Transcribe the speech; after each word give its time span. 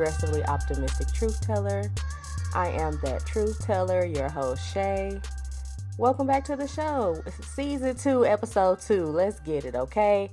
of 0.00 0.06
a 0.06 0.10
progressively 0.10 0.44
optimistic 0.46 1.12
truth 1.12 1.40
teller. 1.40 1.90
I 2.54 2.68
am 2.68 2.98
that 3.02 3.26
truth 3.26 3.64
teller, 3.64 4.04
your 4.04 4.28
host 4.28 4.72
Shay. 4.72 5.20
Welcome 5.98 6.26
back 6.26 6.44
to 6.44 6.56
the 6.56 6.66
show, 6.66 7.22
season 7.54 7.96
two, 7.96 8.24
episode 8.24 8.80
two. 8.80 9.04
Let's 9.04 9.40
get 9.40 9.64
it, 9.64 9.74
okay? 9.74 10.30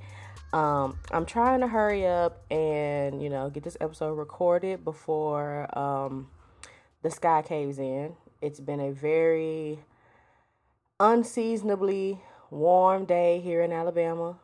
Um, 0.53 0.98
I'm 1.12 1.26
trying 1.26 1.59
to 1.62 1.67
hurry 1.67 2.07
up 2.07 2.49
and 2.49 3.21
you 3.21 3.30
know 3.30 3.49
get 3.49 3.63
this 3.63 3.77
episode 3.81 4.13
recorded 4.13 4.85
before 4.85 5.77
um, 5.77 6.29
the 7.02 7.12
sky 7.12 7.41
caves 7.41 7.79
in. 7.79 8.15
It's 8.41 8.59
been 8.59 8.79
a 8.79 8.91
very 8.91 9.79
unseasonably 10.99 12.21
warm 12.49 13.05
day 13.05 13.40
here 13.41 13.62
in 13.62 13.73
Alabama, 13.73 14.38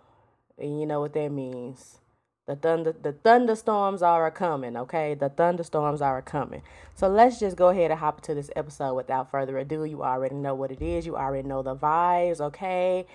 and 0.58 0.80
you 0.80 0.86
know 0.86 1.00
what 1.00 1.14
that 1.14 1.32
means. 1.32 2.00
The 2.46 2.58
thunder 2.58 2.92
the 2.92 3.14
thunderstorms 3.14 4.02
are 4.02 4.30
coming, 4.30 4.76
okay? 4.76 5.14
The 5.14 5.30
thunderstorms 5.30 6.02
are 6.02 6.22
coming. 6.22 6.62
So 6.94 7.08
let's 7.08 7.40
just 7.40 7.56
go 7.56 7.70
ahead 7.70 7.90
and 7.90 8.00
hop 8.00 8.18
into 8.18 8.36
this 8.36 8.52
episode 8.56 8.96
without 8.96 9.32
further 9.32 9.58
ado. 9.58 9.86
You 9.86 10.04
already 10.04 10.36
know 10.36 10.54
what 10.54 10.70
it 10.70 10.82
is. 10.82 11.06
You 11.06 11.16
already 11.16 11.48
know 11.48 11.62
the 11.62 11.74
vibes, 11.74 12.42
okay? 12.42 13.08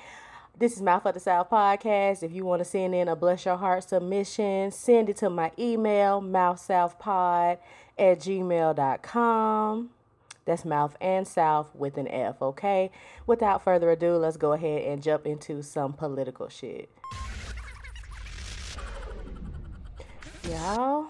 This 0.58 0.72
is 0.76 0.82
Mouth 0.82 1.04
of 1.04 1.12
the 1.12 1.20
South 1.20 1.50
podcast. 1.50 2.22
If 2.22 2.32
you 2.32 2.46
want 2.46 2.60
to 2.60 2.64
send 2.64 2.94
in 2.94 3.06
a 3.06 3.14
bless 3.14 3.44
your 3.44 3.58
heart 3.58 3.84
submission, 3.84 4.70
send 4.70 5.10
it 5.10 5.18
to 5.18 5.28
my 5.28 5.52
email, 5.58 6.22
mouthsouthpod 6.22 7.58
at 7.98 8.18
gmail.com. 8.20 9.90
That's 10.46 10.64
mouth 10.64 10.96
and 11.02 11.28
south 11.28 11.74
with 11.74 11.98
an 11.98 12.08
F, 12.08 12.40
okay? 12.40 12.90
Without 13.26 13.62
further 13.62 13.90
ado, 13.90 14.16
let's 14.16 14.38
go 14.38 14.54
ahead 14.54 14.84
and 14.84 15.02
jump 15.02 15.26
into 15.26 15.62
some 15.62 15.92
political 15.92 16.48
shit. 16.48 16.88
Y'all, 20.48 21.08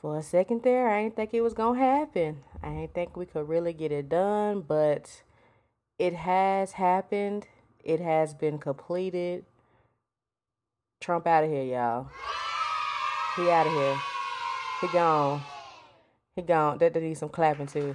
for 0.00 0.16
a 0.16 0.22
second 0.22 0.62
there, 0.62 0.88
I 0.88 1.02
didn't 1.02 1.16
think 1.16 1.34
it 1.34 1.42
was 1.42 1.52
gonna 1.52 1.78
happen. 1.78 2.42
I 2.62 2.70
didn't 2.70 2.94
think 2.94 3.14
we 3.14 3.26
could 3.26 3.50
really 3.50 3.74
get 3.74 3.92
it 3.92 4.08
done, 4.08 4.62
but 4.62 5.22
it 5.98 6.14
has 6.14 6.72
happened. 6.72 7.48
It 7.84 8.00
has 8.00 8.32
been 8.32 8.56
completed. 8.56 9.44
Trump 11.02 11.26
out 11.26 11.44
of 11.44 11.50
here, 11.50 11.64
y'all. 11.64 12.08
He 13.36 13.50
out 13.50 13.66
of 13.66 13.72
here. 13.74 14.00
He 14.80 14.88
gone. 14.88 15.42
He 16.34 16.40
gone. 16.40 16.78
That 16.78 16.96
need 16.96 17.18
some 17.18 17.28
clapping 17.28 17.66
too. 17.66 17.94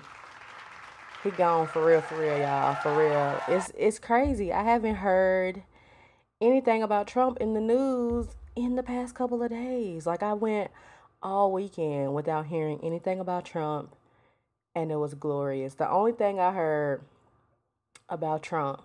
He 1.23 1.31
gone 1.31 1.65
for 1.65 1.83
real, 1.83 2.01
for 2.01 2.21
real, 2.21 2.37
y'all. 2.37 2.75
For 2.75 2.95
real. 2.95 3.41
It's 3.47 3.71
it's 3.75 3.97
crazy. 3.97 4.53
I 4.53 4.61
haven't 4.61 4.95
heard 4.95 5.63
anything 6.39 6.83
about 6.83 7.07
Trump 7.07 7.39
in 7.39 7.55
the 7.55 7.61
news 7.61 8.27
in 8.55 8.75
the 8.75 8.83
past 8.83 9.15
couple 9.15 9.41
of 9.41 9.49
days. 9.49 10.05
Like 10.05 10.23
I 10.23 10.33
went 10.33 10.71
all 11.21 11.51
weekend 11.51 12.13
without 12.13 12.47
hearing 12.47 12.79
anything 12.83 13.19
about 13.19 13.45
Trump 13.45 13.95
and 14.75 14.91
it 14.91 14.97
was 14.97 15.13
glorious. 15.13 15.75
The 15.75 15.89
only 15.89 16.11
thing 16.11 16.39
I 16.39 16.51
heard 16.51 17.01
about 18.09 18.43
Trump 18.43 18.81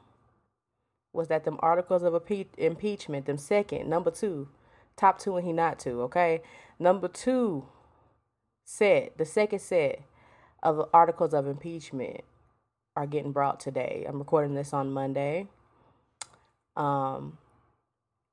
was 1.12 1.28
that 1.28 1.44
them 1.44 1.58
articles 1.60 2.02
of 2.02 2.14
impeachment, 2.58 3.26
them 3.26 3.38
second, 3.38 3.88
number 3.88 4.10
two, 4.10 4.48
top 4.96 5.18
two 5.18 5.36
and 5.36 5.46
he 5.46 5.52
not 5.52 5.78
two, 5.78 6.02
okay? 6.02 6.42
Number 6.78 7.08
two 7.08 7.66
set, 8.64 9.16
the 9.16 9.24
second 9.24 9.60
set 9.60 10.02
of 10.62 10.88
articles 10.92 11.32
of 11.32 11.46
impeachment 11.46 12.22
are 12.94 13.06
getting 13.06 13.32
brought 13.32 13.60
today. 13.60 14.04
I'm 14.06 14.18
recording 14.18 14.54
this 14.54 14.72
on 14.72 14.92
Monday. 14.92 15.48
Um, 16.76 17.38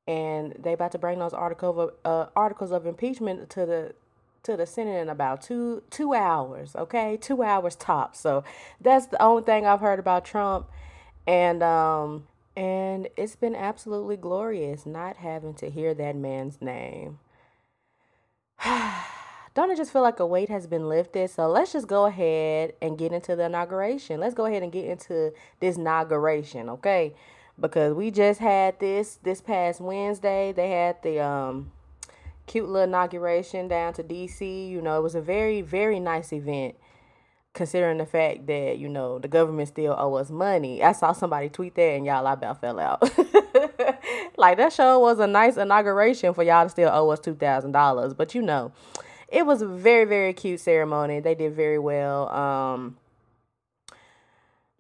and 0.08 0.54
they 0.60 0.74
about 0.74 0.92
to 0.92 0.98
bring 0.98 1.20
those 1.20 1.34
article 1.34 1.80
of, 1.80 1.94
uh, 2.04 2.30
articles 2.36 2.72
of 2.72 2.86
impeachment 2.86 3.50
to 3.52 3.66
the 3.66 3.96
to 4.44 4.58
the 4.58 4.66
Senate 4.66 5.02
in 5.02 5.10
about 5.10 5.42
two 5.42 5.84
two 5.90 6.14
hours. 6.14 6.76
Okay, 6.76 7.18
two 7.18 7.44
hours 7.44 7.76
tops. 7.76 8.20
So 8.20 8.44
that's 8.82 9.08
the 9.08 9.22
only 9.22 9.44
thing 9.44 9.66
I've 9.66 9.80
heard 9.80 10.00
about 10.00 10.26
Trump, 10.26 10.68
and 11.26 11.64
um 11.64 12.28
and 12.56 13.08
it's 13.18 13.36
been 13.36 13.56
absolutely 13.56 14.18
glorious 14.18 14.86
not 14.86 15.18
having 15.18 15.54
to 15.56 15.70
hear 15.70 15.94
that 15.94 16.16
man's 16.16 16.62
name. 16.62 17.20
Don't 19.56 19.70
it 19.70 19.78
just 19.78 19.94
feel 19.94 20.02
like 20.02 20.20
a 20.20 20.26
weight 20.26 20.50
has 20.50 20.66
been 20.66 20.90
lifted? 20.90 21.30
So 21.30 21.48
let's 21.48 21.74
just 21.74 21.88
go 21.88 22.06
ahead 22.06 22.74
and 22.82 22.98
get 22.98 23.14
into 23.14 23.36
the 23.36 23.46
inauguration. 23.46 24.20
Let's 24.20 24.34
go 24.34 24.46
ahead 24.46 24.64
and 24.64 24.72
get 24.72 24.86
into 24.86 25.32
this 25.60 25.78
inauguration, 25.78 26.70
okay? 26.70 27.14
Because 27.60 27.94
we 27.94 28.12
just 28.12 28.40
had 28.40 28.80
this 28.80 29.20
this 29.24 29.42
past 29.42 29.82
Wednesday. 29.82 30.52
They 30.52 30.70
had 30.70 31.02
the 31.04 31.20
um 31.24 31.72
cute 32.48 32.68
little 32.68 32.88
inauguration 32.88 33.68
down 33.68 33.94
to 33.94 34.04
DC. 34.04 34.70
You 34.70 34.82
know, 34.82 34.98
it 34.98 35.04
was 35.04 35.16
a 35.16 35.22
very 35.22 35.62
very 35.62 36.00
nice 36.00 36.34
event 36.34 36.76
considering 37.54 38.00
the 38.00 38.06
fact 38.06 38.48
that 38.48 38.80
you 38.80 38.90
know 38.90 39.20
the 39.20 39.28
government 39.28 39.68
still 39.68 39.96
owe 39.98 40.16
us 40.16 40.32
money. 40.32 40.84
I 40.84 40.92
saw 40.92 41.14
somebody 41.14 41.50
tweet 41.50 41.76
that 41.76 41.82
and 41.82 42.06
y'all 42.06 42.26
I 42.28 42.34
about 42.34 42.60
fell 42.60 42.80
out. 42.80 43.02
like 44.38 44.58
that 44.58 44.74
show 44.74 45.00
was 45.00 45.20
a 45.20 45.28
nice 45.28 45.58
inauguration 45.58 46.34
for 46.34 46.44
y'all 46.44 46.66
to 46.66 46.70
still 46.70 46.90
owe 46.92 47.10
us 47.10 47.20
two 47.20 47.36
thousand 47.36 47.72
dollars, 47.72 48.14
but 48.14 48.34
you 48.34 48.42
know, 48.42 48.72
it 49.28 49.46
was 49.46 49.62
a 49.62 49.68
very 49.68 50.06
very 50.06 50.34
cute 50.34 50.60
ceremony. 50.60 51.20
They 51.20 51.36
did 51.36 51.56
very 51.56 51.80
well. 51.80 52.30
Um, 52.30 52.98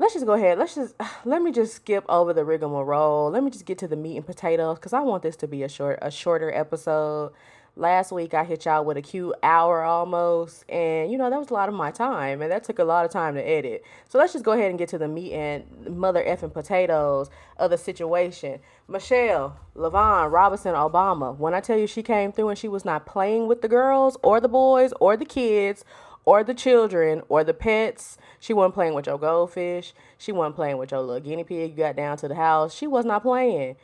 let's 0.04 0.14
just 0.14 0.26
go 0.26 0.34
ahead. 0.34 0.60
Let's 0.60 0.76
just 0.76 0.96
let 1.26 1.42
me 1.42 1.52
just 1.52 1.76
skip 1.76 2.06
over 2.10 2.34
the 2.34 2.44
rigmarole. 2.44 3.32
Let 3.32 3.44
me 3.44 3.50
just 3.50 3.66
get 3.66 3.78
to 3.80 3.88
the 3.88 3.96
meat 3.96 4.18
and 4.18 4.26
potatoes 4.26 4.78
because 4.78 4.94
I 4.94 5.00
want 5.00 5.24
this 5.24 5.36
to 5.38 5.48
be 5.48 5.64
a 5.64 5.70
short 5.70 6.00
a 6.02 6.12
shorter 6.12 6.54
episode. 6.54 7.32
Last 7.76 8.12
week 8.12 8.36
I 8.36 8.44
hit 8.44 8.66
y'all 8.66 8.86
with 8.86 8.98
a 8.98 9.02
cute 9.02 9.34
hour 9.42 9.82
almost, 9.82 10.64
and 10.70 11.12
you 11.12 11.18
know 11.18 11.32
that 11.32 11.40
was 11.40 11.50
a 11.50 11.54
lot 11.54 11.70
of 11.70 11.76
my 11.76 11.90
time, 11.90 12.44
and 12.44 12.52
that 12.52 12.64
took 12.64 12.78
a 12.78 12.84
lot 12.84 13.04
of 13.04 13.10
time 13.10 13.34
to 13.34 13.42
edit. 13.42 13.84
So 14.10 14.20
let's 14.20 14.34
just 14.34 14.46
go 14.46 14.52
ahead 14.52 14.70
and 14.70 14.78
get 14.78 14.90
to 14.90 15.00
the 15.00 15.08
meat 15.08 15.34
and 15.34 15.64
mother 15.90 16.24
effing 16.24 16.54
potatoes 16.54 17.32
of 17.58 17.72
the 17.72 17.78
situation. 17.80 18.60
Michelle, 18.88 19.58
LaVaughn, 19.76 20.32
Robinson, 20.32 20.76
Obama. 20.76 21.36
When 21.36 21.56
I 21.56 21.62
tell 21.62 21.78
you 21.78 21.88
she 21.88 22.04
came 22.04 22.32
through 22.32 22.50
and 22.50 22.60
she 22.60 22.68
was 22.68 22.86
not 22.86 23.08
playing 23.08 23.48
with 23.48 23.64
the 23.64 23.70
girls 23.70 24.18
or 24.22 24.40
the 24.40 24.50
boys 24.50 24.94
or 25.00 25.18
the 25.18 25.26
kids 25.26 25.84
or 26.26 26.44
the 26.44 26.54
children 26.54 27.22
or 27.30 27.44
the 27.44 27.54
pets. 27.54 28.18
She 28.40 28.54
wasn't 28.54 28.76
playing 28.76 28.94
with 28.94 29.08
your 29.08 29.18
goldfish. 29.18 29.94
She 30.18 30.32
wasn't 30.32 30.56
playing 30.56 30.78
with 30.78 30.92
your 30.92 31.02
little 31.02 31.22
guinea 31.22 31.44
pig 31.44 31.72
you 31.72 31.78
got 31.78 31.96
down 31.96 32.18
to 32.18 32.28
the 32.28 32.36
house. 32.36 32.74
She 32.74 32.88
was 32.88 33.06
not 33.06 33.24
playing. 33.24 33.76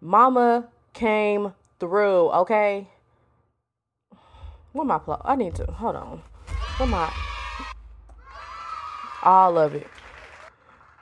Mama 0.00 0.68
came 0.92 1.54
through, 1.80 2.30
okay? 2.30 2.88
What 4.72 4.86
my 4.86 4.98
plot? 4.98 5.22
I 5.24 5.36
need 5.36 5.54
to 5.56 5.64
hold 5.64 5.96
on. 5.96 6.22
What 6.76 6.88
my 6.88 7.12
all 9.22 9.58
of 9.58 9.74
it. 9.74 9.86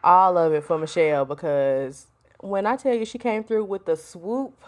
All 0.02 0.38
of 0.38 0.52
it 0.52 0.64
for 0.64 0.78
Michelle 0.78 1.24
because 1.24 2.06
when 2.40 2.66
I 2.66 2.76
tell 2.76 2.94
you 2.94 3.04
she 3.04 3.18
came 3.18 3.44
through 3.44 3.64
with 3.64 3.86
the 3.86 3.96
swoop 3.96 4.62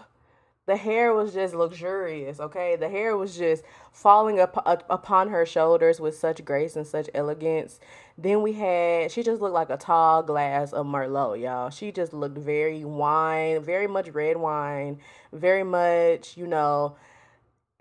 the 0.69 0.75
hair 0.75 1.15
was 1.15 1.33
just 1.33 1.55
luxurious 1.55 2.39
okay? 2.39 2.75
The 2.75 2.89
hair 2.89 3.17
was 3.17 3.35
just 3.35 3.63
falling 3.91 4.39
up, 4.39 4.61
up, 4.67 4.85
upon 4.87 5.29
her 5.29 5.43
shoulders 5.43 5.99
with 5.99 6.15
such 6.15 6.45
grace 6.45 6.75
and 6.75 6.85
such 6.85 7.09
elegance. 7.15 7.79
Then 8.19 8.43
we 8.43 8.53
had 8.53 9.11
she 9.11 9.23
just 9.23 9.41
looked 9.41 9.55
like 9.55 9.71
a 9.71 9.77
tall 9.77 10.21
glass 10.21 10.71
of 10.71 10.85
merlot 10.85 11.41
y'all. 11.41 11.71
She 11.71 11.91
just 11.91 12.13
looked 12.13 12.37
very 12.37 12.85
wine 12.85 13.63
very 13.63 13.87
much 13.87 14.09
red 14.09 14.37
wine 14.37 14.99
very 15.33 15.63
much 15.63 16.37
you 16.37 16.45
know 16.45 16.95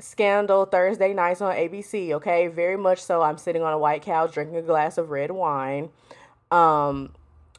scandal 0.01 0.65
thursday 0.65 1.12
nights 1.12 1.43
on 1.43 1.55
abc 1.55 2.12
okay? 2.12 2.49
Very 2.49 2.79
much 2.79 3.03
so 3.03 3.21
i'm 3.21 3.37
sitting 3.37 3.61
on 3.62 3.75
a 3.75 3.79
white 3.79 4.01
couch 4.01 4.33
drinking 4.33 4.57
a 4.57 4.62
glass 4.62 4.97
of 4.97 5.11
red 5.11 5.31
wine. 5.31 5.91
Um 6.51 7.12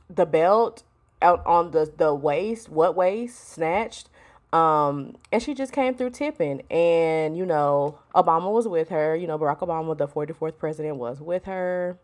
the 0.10 0.26
belt 0.26 0.82
out 1.22 1.46
on 1.46 1.70
the 1.70 1.94
the 1.96 2.16
waist 2.16 2.68
what 2.68 2.96
waist? 2.96 3.48
Snatched 3.48 4.10
um, 4.52 5.16
and 5.32 5.42
she 5.44 5.54
just 5.54 5.74
came 5.74 5.94
through 5.94 6.12
tipping, 6.12 6.64
and 6.72 7.38
you 7.38 7.46
know, 7.46 8.00
Obama 8.16 8.52
was 8.52 8.68
with 8.68 8.90
her. 8.90 9.16
You 9.16 9.28
know, 9.28 9.38
Barack 9.38 9.60
Obama, 9.60 9.98
the 9.98 10.08
44th 10.08 10.58
president, 10.58 10.96
was 10.98 11.22
with 11.22 11.46
her. 11.46 11.98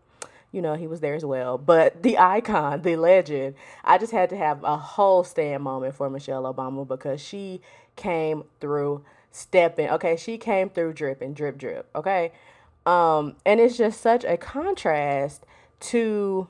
You 0.52 0.62
know, 0.62 0.76
he 0.76 0.88
was 0.88 1.02
there 1.02 1.16
as 1.16 1.26
well. 1.26 1.58
But 1.58 2.04
the 2.04 2.18
icon, 2.18 2.84
the 2.84 2.96
legend, 2.96 3.56
I 3.84 3.98
just 3.98 4.12
had 4.12 4.30
to 4.30 4.38
have 4.38 4.64
a 4.64 4.78
whole 4.78 5.24
stand 5.24 5.64
moment 5.64 5.96
for 5.96 6.10
Michelle 6.10 6.44
Obama 6.44 6.88
because 6.88 7.20
she 7.20 7.62
came 7.96 8.44
through 8.62 9.04
stepping. 9.32 9.90
Okay, 9.90 10.16
she 10.16 10.38
came 10.38 10.70
through 10.70 10.94
dripping, 10.94 11.34
drip, 11.34 11.58
drip. 11.58 11.90
Okay. 11.96 12.32
Um, 12.86 13.36
and 13.46 13.60
it's 13.60 13.78
just 13.78 14.00
such 14.00 14.24
a 14.24 14.38
contrast 14.38 15.46
to 15.80 16.48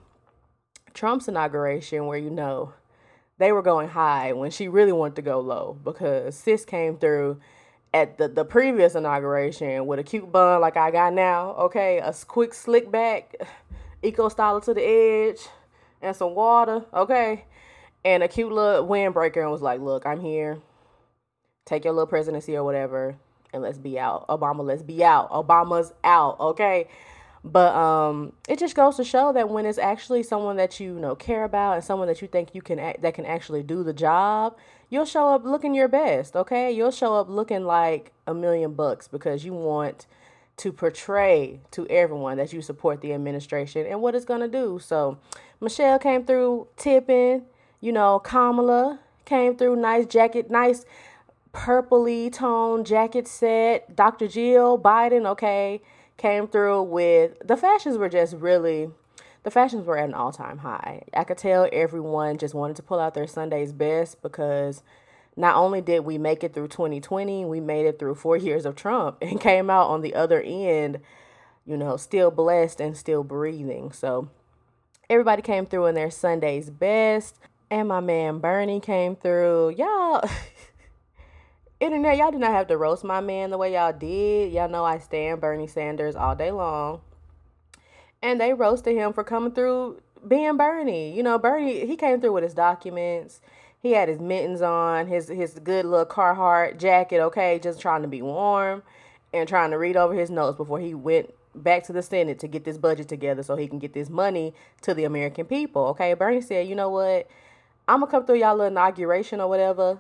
Trump's 0.94 1.28
inauguration 1.28 2.06
where 2.06 2.18
you 2.18 2.30
know 2.30 2.74
they 3.38 3.52
were 3.52 3.62
going 3.62 3.90
high 3.90 4.34
when 4.34 4.52
she 4.52 4.68
really 4.68 4.92
wanted 4.92 5.16
to 5.18 5.22
go 5.22 5.40
low 5.40 5.78
because 5.84 6.36
sis 6.36 6.66
came 6.66 6.98
through 6.98 7.40
at 7.94 8.18
the, 8.18 8.28
the 8.28 8.46
previous 8.46 8.96
inauguration 8.96 9.86
with 9.88 10.00
a 10.00 10.04
cute 10.04 10.32
bun 10.32 10.62
like 10.62 10.78
I 10.78 10.92
got 10.92 11.14
now, 11.14 11.52
okay, 11.52 12.00
a 12.00 12.14
quick 12.28 12.54
slick 12.54 12.92
back, 12.92 13.36
eco 14.04 14.30
styler 14.30 14.64
to 14.66 14.74
the 14.74 14.84
edge, 14.84 15.40
and 16.02 16.16
some 16.16 16.36
water, 16.36 16.84
okay, 16.94 17.46
and 18.04 18.22
a 18.22 18.28
cute 18.28 18.52
little 18.52 18.88
windbreaker 18.88 19.42
and 19.42 19.52
was 19.52 19.62
like, 19.62 19.80
look, 19.80 20.06
I'm 20.06 20.20
here. 20.20 20.60
Take 21.66 21.86
your 21.86 21.94
little 21.94 22.08
presidency 22.08 22.56
or 22.56 22.64
whatever. 22.64 23.16
and 23.54 23.64
let's 23.64 23.78
be 23.78 23.98
out. 23.98 24.28
Obama, 24.28 24.64
let's 24.64 24.84
be 24.84 25.04
out. 25.04 25.32
Obama's 25.32 25.94
out, 26.04 26.40
okay? 26.40 26.88
But 27.46 27.76
um, 27.76 28.34
it 28.50 28.58
just 28.58 28.76
goes 28.76 28.98
to 28.98 29.04
show 29.04 29.32
that 29.34 29.50
when 29.50 29.68
it's 29.68 29.78
actually 29.78 30.24
someone 30.24 30.58
that 30.58 30.80
you, 30.80 30.96
you 30.96 31.00
know 31.00 31.14
care 31.14 31.44
about 31.44 31.76
and 31.76 31.84
someone 31.84 32.08
that 32.08 32.20
you 32.20 32.28
think 32.28 32.56
you 32.56 32.62
can 32.64 32.80
act, 32.80 33.04
that 33.04 33.14
can 33.14 33.24
actually 33.24 33.62
do 33.62 33.84
the 33.84 33.94
job, 33.94 34.58
you'll 34.90 35.06
show 35.06 35.28
up 35.28 35.46
looking 35.46 35.76
your 35.76 35.88
best. 35.88 36.36
Okay, 36.36 36.72
you'll 36.72 36.90
show 36.90 37.14
up 37.14 37.30
looking 37.30 37.64
like 37.64 38.14
a 38.26 38.34
million 38.34 38.74
bucks 38.74 39.08
because 39.08 39.46
you 39.46 39.54
want 39.54 40.08
to 40.58 40.72
portray 40.72 41.60
to 41.70 41.86
everyone 41.88 42.38
that 42.38 42.52
you 42.52 42.64
support 42.64 43.02
the 43.02 43.14
administration 43.14 43.86
and 43.86 44.02
what 44.02 44.16
it's 44.16 44.26
gonna 44.26 44.48
do. 44.48 44.80
So 44.80 45.20
Michelle 45.62 46.00
came 46.00 46.26
through 46.26 46.68
tipping. 46.78 47.44
You 47.80 47.92
know, 47.92 48.18
Kamala 48.18 49.02
came 49.24 49.56
through 49.56 49.76
nice 49.76 50.08
jacket, 50.08 50.50
nice 50.50 50.84
purpley 51.54 52.34
tone 52.34 52.84
jacket 52.84 53.28
set. 53.28 53.96
Dr. 53.96 54.28
Jill 54.28 54.80
Biden, 54.80 55.28
okay 55.28 55.84
came 56.18 56.48
through 56.48 56.84
with 56.84 57.34
the 57.46 57.58
fashions 57.58 57.98
were 57.98 58.10
just 58.10 58.36
really 58.36 58.90
the 59.44 59.52
fashions 59.52 59.86
were 59.86 59.98
at 59.98 60.06
an 60.06 60.16
all-time 60.16 60.58
high. 60.58 61.04
I 61.14 61.24
could 61.24 61.38
tell 61.38 61.70
everyone 61.72 62.40
just 62.40 62.56
wanted 62.56 62.78
to 62.78 62.84
pull 62.84 63.00
out 63.00 63.14
their 63.14 63.28
Sunday's 63.28 63.72
best 63.72 64.24
because 64.24 64.82
not 65.38 65.56
only 65.56 65.82
did 65.82 66.00
we 66.00 66.18
make 66.18 66.44
it 66.44 66.54
through 66.54 66.70
2020, 66.70 67.46
we 67.46 67.60
made 67.60 67.86
it 67.86 68.00
through 68.00 68.16
4 68.16 68.38
years 68.38 68.66
of 68.66 68.76
Trump 68.76 69.18
and 69.22 69.40
came 69.40 69.70
out 69.70 69.90
on 69.90 70.02
the 70.02 70.16
other 70.16 70.42
end, 70.42 71.00
you 71.66 71.78
know, 71.78 71.96
still 71.96 72.32
blessed 72.32 72.80
and 72.80 72.98
still 72.98 73.24
breathing. 73.24 73.92
So 73.92 74.30
everybody 75.10 75.44
came 75.44 75.68
through 75.68 75.86
in 75.88 75.96
their 75.96 76.10
Sunday's 76.10 76.72
best 76.72 77.38
and 77.70 77.88
my 77.88 78.00
man 78.00 78.40
Bernie 78.40 78.80
came 78.80 79.16
through. 79.16 79.76
Y'all 79.78 80.28
internet, 81.80 82.18
y'all 82.18 82.32
do 82.32 82.40
not 82.40 82.52
have 82.52 82.68
to 82.68 82.78
roast 82.78 83.04
my 83.04 83.22
man 83.22 83.50
the 83.50 83.58
way 83.58 83.74
y'all 83.74 83.94
did. 83.94 84.54
Y'all 84.54 84.70
know 84.70 84.86
I 84.86 85.00
stand 85.00 85.42
Bernie 85.42 85.68
Sanders 85.68 86.16
all 86.16 86.36
day 86.36 86.52
long. 86.52 87.02
And 88.22 88.40
they 88.40 88.54
roasted 88.54 88.96
him 88.96 89.14
for 89.14 89.24
coming 89.24 89.52
through 89.52 90.02
being 90.28 90.58
Bernie. 90.58 91.16
You 91.16 91.24
know, 91.24 91.38
Bernie, 91.38 91.86
he 91.86 91.96
came 91.96 92.22
through 92.22 92.34
with 92.34 92.44
his 92.44 92.54
documents. 92.54 93.42
He 93.82 93.92
had 93.92 94.10
his 94.10 94.20
mittens 94.20 94.62
on, 94.62 95.08
his 95.08 95.28
his 95.28 95.60
good 95.60 95.86
little 95.86 96.08
Carhartt 96.08 96.80
jacket, 96.80 97.20
okay, 97.20 97.60
just 97.60 97.80
trying 97.80 98.02
to 98.02 98.08
be 98.08 98.22
warm 98.22 98.82
and 99.32 99.48
trying 99.48 99.70
to 99.72 99.78
read 99.78 99.96
over 99.96 100.14
his 100.14 100.32
notes 100.32 100.58
before 100.58 100.80
he 100.80 100.96
went 100.96 101.32
back 101.54 101.84
to 101.84 101.94
the 101.94 102.02
Senate 102.02 102.40
to 102.40 102.48
get 102.48 102.64
this 102.64 102.78
budget 102.78 103.08
together 103.08 103.44
so 103.44 103.56
he 103.56 103.68
can 103.68 103.80
get 103.80 103.94
this 103.94 104.10
money 104.10 104.54
to 104.82 104.94
the 104.94 105.04
American 105.04 105.46
people. 105.46 105.84
Okay, 105.88 106.14
Bernie 106.16 106.42
said, 106.42 106.68
you 106.68 106.74
know 106.74 106.90
what? 106.90 107.28
I'm 107.88 108.00
gonna 108.00 108.12
come 108.12 108.26
through 108.26 108.40
y'all 108.40 108.56
little 108.56 108.72
inauguration 108.72 109.40
or 109.40 109.48
whatever. 109.48 110.00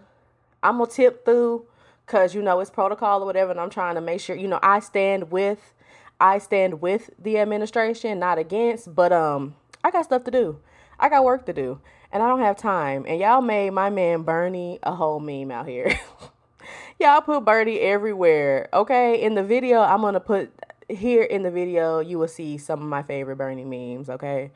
I'm 0.63 0.77
gonna 0.77 0.89
tip 0.89 1.25
through 1.25 1.65
because 2.05 2.35
you 2.35 2.41
know 2.41 2.59
it's 2.59 2.69
protocol 2.69 3.23
or 3.23 3.25
whatever, 3.25 3.51
and 3.51 3.59
I'm 3.59 3.69
trying 3.69 3.95
to 3.95 4.01
make 4.01 4.19
sure 4.19 4.35
you 4.35 4.47
know 4.47 4.59
I 4.61 4.79
stand 4.79 5.31
with 5.31 5.73
I 6.19 6.37
stand 6.37 6.81
with 6.81 7.09
the 7.19 7.37
administration, 7.39 8.19
not 8.19 8.37
against. 8.37 8.93
But 8.95 9.11
um, 9.11 9.55
I 9.83 9.91
got 9.91 10.05
stuff 10.05 10.23
to 10.25 10.31
do. 10.31 10.59
I 10.99 11.09
got 11.09 11.23
work 11.23 11.45
to 11.47 11.53
do, 11.53 11.79
and 12.11 12.23
I 12.23 12.27
don't 12.27 12.39
have 12.39 12.57
time. 12.57 13.05
And 13.07 13.19
y'all 13.19 13.41
made 13.41 13.71
my 13.71 13.89
man 13.89 14.23
Bernie 14.23 14.79
a 14.83 14.95
whole 14.95 15.19
meme 15.19 15.51
out 15.51 15.67
here. 15.67 15.99
y'all 16.99 17.21
put 17.21 17.43
Bernie 17.43 17.79
everywhere. 17.79 18.69
Okay, 18.73 19.21
in 19.21 19.35
the 19.35 19.43
video, 19.43 19.81
I'm 19.81 20.01
gonna 20.01 20.21
put 20.21 20.51
here 20.87 21.23
in 21.23 21.43
the 21.43 21.51
video. 21.51 21.99
You 21.99 22.17
will 22.17 22.27
see 22.27 22.57
some 22.57 22.81
of 22.81 22.87
my 22.87 23.03
favorite 23.03 23.35
Bernie 23.35 23.65
memes. 23.65 24.09
Okay, 24.09 24.51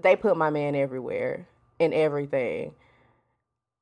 they 0.00 0.14
put 0.14 0.36
my 0.36 0.50
man 0.50 0.76
everywhere 0.76 1.48
in 1.78 1.92
everything. 1.92 2.74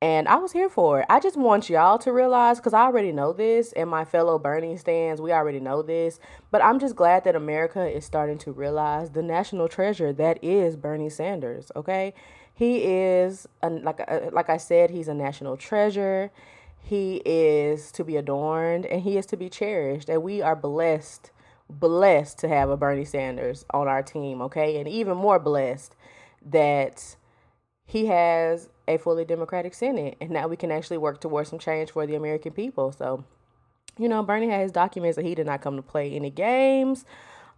And 0.03 0.29
I 0.29 0.37
was 0.37 0.53
here 0.53 0.71
for 0.71 1.01
it. 1.01 1.07
I 1.11 1.21
just 1.21 1.37
want 1.37 1.69
y'all 1.69 1.99
to 1.99 2.11
realize, 2.11 2.57
because 2.57 2.73
I 2.73 2.85
already 2.85 3.13
know 3.13 3.35
this, 3.35 3.73
and 3.75 3.91
my 3.91 4.07
fellow 4.07 4.39
Bernie 4.39 4.79
stands, 4.79 5.21
we 5.21 5.31
already 5.31 5.61
know 5.61 5.83
this. 5.83 6.19
But 6.51 6.65
I'm 6.65 6.79
just 6.79 6.97
glad 6.97 7.25
that 7.25 7.37
America 7.37 7.87
is 7.87 8.07
starting 8.07 8.39
to 8.39 8.53
realize 8.53 9.11
the 9.11 9.23
national 9.23 9.69
treasure 9.69 10.11
that 10.15 10.43
is 10.43 10.77
Bernie 10.77 11.11
Sanders. 11.11 11.71
Okay, 11.77 12.15
he 12.55 12.79
is 12.79 13.47
a, 13.63 13.69
like 13.69 14.01
a, 14.01 14.31
like 14.33 14.49
I 14.49 14.57
said, 14.57 14.89
he's 14.89 15.09
a 15.09 15.15
national 15.15 15.59
treasure. 15.59 16.31
He 16.83 17.17
is 17.27 17.93
to 17.93 18.03
be 18.03 18.17
adorned, 18.17 18.87
and 18.87 19.03
he 19.03 19.19
is 19.19 19.27
to 19.27 19.37
be 19.37 19.51
cherished. 19.51 20.09
And 20.09 20.23
we 20.23 20.41
are 20.41 20.57
blessed, 20.57 21.31
blessed 21.69 22.39
to 22.39 22.49
have 22.49 22.71
a 22.71 22.77
Bernie 22.79 23.05
Sanders 23.05 23.67
on 23.69 23.87
our 23.87 24.03
team. 24.03 24.41
Okay, 24.41 24.79
and 24.79 24.89
even 24.89 25.19
more 25.19 25.39
blessed 25.39 25.95
that 26.47 27.17
he 27.91 28.07
has 28.07 28.69
a 28.87 28.99
fully 28.99 29.25
democratic 29.25 29.75
Senate. 29.75 30.17
And 30.21 30.31
now 30.31 30.47
we 30.47 30.57
can 30.57 30.71
actually 30.71 30.99
work 30.99 31.21
towards 31.21 31.51
some 31.51 31.59
change 31.59 31.91
for 31.91 32.07
the 32.07 32.15
American 32.15 32.53
people. 32.53 32.93
So, 32.93 33.25
you 33.99 34.09
know, 34.09 34.23
Bernie 34.23 34.49
had 34.49 34.61
his 34.61 34.71
documents 34.71 35.17
that 35.17 35.25
he 35.25 35.35
did 35.35 35.47
not 35.47 35.61
come 35.61 35.75
to 35.75 35.83
play 35.83 36.13
any 36.13 36.31
games. 36.31 37.05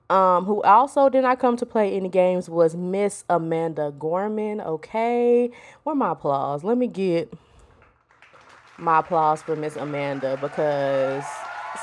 Um, 0.08 0.46
who 0.46 0.62
also 0.62 1.10
did 1.10 1.22
not 1.22 1.38
come 1.38 1.58
to 1.58 1.66
play 1.66 1.94
any 1.94 2.08
games 2.08 2.48
was 2.48 2.74
Miss 2.74 3.24
Amanda 3.28 3.92
Gorman. 3.98 4.62
Okay. 4.62 5.50
Where 5.82 5.94
my 5.94 6.12
applause? 6.12 6.64
Let 6.64 6.78
me 6.78 6.86
get 6.86 7.30
my 8.78 9.00
applause 9.00 9.42
for 9.42 9.54
Miss 9.54 9.76
Amanda 9.76 10.38
because 10.40 11.24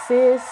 sis 0.08 0.44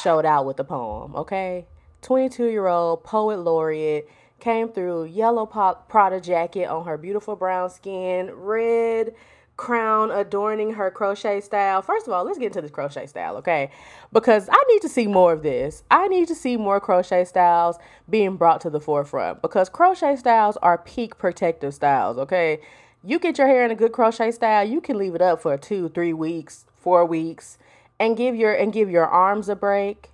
showed 0.00 0.24
out 0.24 0.46
with 0.46 0.56
the 0.56 0.64
poem. 0.64 1.16
Okay. 1.16 1.66
22 2.02 2.46
year 2.46 2.68
old 2.68 3.02
poet 3.02 3.38
laureate 3.38 4.08
came 4.42 4.68
through 4.68 5.04
yellow 5.04 5.46
pop 5.46 5.88
Prada 5.88 6.20
jacket 6.20 6.66
on 6.66 6.84
her 6.84 6.98
beautiful 6.98 7.36
brown 7.36 7.70
skin, 7.70 8.30
red 8.34 9.14
crown 9.56 10.10
adorning 10.10 10.72
her 10.72 10.90
crochet 10.90 11.40
style. 11.40 11.80
First 11.80 12.08
of 12.08 12.12
all, 12.12 12.24
let's 12.24 12.38
get 12.38 12.46
into 12.46 12.60
this 12.60 12.70
crochet 12.70 13.06
style, 13.06 13.36
okay? 13.36 13.70
Because 14.12 14.48
I 14.50 14.64
need 14.70 14.82
to 14.82 14.88
see 14.88 15.06
more 15.06 15.32
of 15.32 15.44
this. 15.44 15.84
I 15.90 16.08
need 16.08 16.26
to 16.28 16.34
see 16.34 16.56
more 16.56 16.80
crochet 16.80 17.24
styles 17.24 17.78
being 18.10 18.36
brought 18.36 18.60
to 18.62 18.70
the 18.70 18.80
forefront 18.80 19.40
because 19.40 19.68
crochet 19.68 20.16
styles 20.16 20.56
are 20.56 20.78
peak 20.78 21.16
protective 21.18 21.72
styles, 21.72 22.18
okay? 22.18 22.60
You 23.04 23.20
get 23.20 23.38
your 23.38 23.46
hair 23.46 23.64
in 23.64 23.70
a 23.70 23.76
good 23.76 23.92
crochet 23.92 24.32
style, 24.32 24.68
you 24.68 24.80
can 24.80 24.98
leave 24.98 25.14
it 25.14 25.22
up 25.22 25.40
for 25.40 25.56
2, 25.56 25.90
3 25.90 26.12
weeks, 26.12 26.66
4 26.80 27.06
weeks 27.06 27.58
and 28.00 28.16
give 28.16 28.34
your 28.34 28.52
and 28.52 28.72
give 28.72 28.90
your 28.90 29.06
arms 29.06 29.48
a 29.48 29.54
break, 29.54 30.10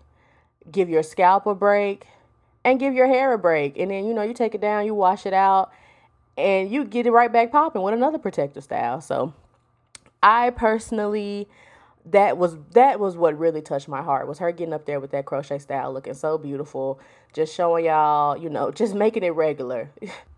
give 0.70 0.90
your 0.90 1.02
scalp 1.02 1.46
a 1.46 1.54
break, 1.54 2.06
and 2.70 2.80
give 2.80 2.94
your 2.94 3.06
hair 3.06 3.32
a 3.32 3.38
break. 3.38 3.78
And 3.78 3.90
then, 3.90 4.06
you 4.06 4.14
know, 4.14 4.22
you 4.22 4.34
take 4.34 4.54
it 4.54 4.60
down, 4.60 4.86
you 4.86 4.94
wash 4.94 5.26
it 5.26 5.32
out, 5.32 5.70
and 6.36 6.70
you 6.70 6.84
get 6.84 7.06
it 7.06 7.10
right 7.10 7.32
back 7.32 7.50
popping 7.50 7.82
with 7.82 7.94
another 7.94 8.18
protective 8.18 8.64
style. 8.64 9.00
So 9.00 9.34
I 10.22 10.50
personally 10.50 11.48
that 12.10 12.38
was 12.38 12.56
that 12.72 12.98
was 13.00 13.16
what 13.16 13.38
really 13.38 13.60
touched 13.60 13.88
my 13.88 14.02
heart 14.02 14.26
was 14.26 14.38
her 14.38 14.50
getting 14.52 14.72
up 14.72 14.86
there 14.86 15.00
with 15.00 15.10
that 15.10 15.26
crochet 15.26 15.58
style 15.58 15.92
looking 15.92 16.14
so 16.14 16.38
beautiful 16.38 16.98
just 17.34 17.54
showing 17.54 17.84
y'all 17.84 18.36
you 18.36 18.48
know 18.48 18.70
just 18.70 18.94
making 18.94 19.22
it 19.22 19.30
regular 19.30 19.90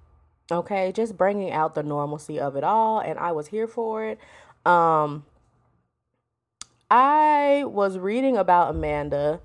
okay 0.51 0.91
just 0.91 1.17
bringing 1.17 1.53
out 1.53 1.75
the 1.75 1.83
normalcy 1.83 2.41
of 2.41 2.57
it 2.57 2.65
all 2.65 2.99
and 2.99 3.19
i 3.21 3.31
was 3.31 3.49
here 3.49 3.69
for 3.69 4.05
it 4.05 4.19
um 4.67 5.25
i 6.91 7.63
was 7.67 7.99
reading 7.99 8.37
about 8.37 8.71
amanda 8.75 9.41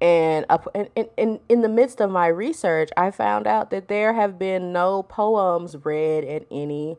and 0.00 0.46
in, 0.74 1.08
in, 1.16 1.40
in 1.48 1.62
the 1.62 1.68
midst 1.68 2.00
of 2.00 2.10
my 2.10 2.28
research, 2.28 2.90
I 2.96 3.10
found 3.10 3.46
out 3.46 3.70
that 3.70 3.88
there 3.88 4.12
have 4.12 4.38
been 4.38 4.72
no 4.72 5.02
poems 5.02 5.76
read 5.84 6.24
at 6.24 6.46
any 6.50 6.96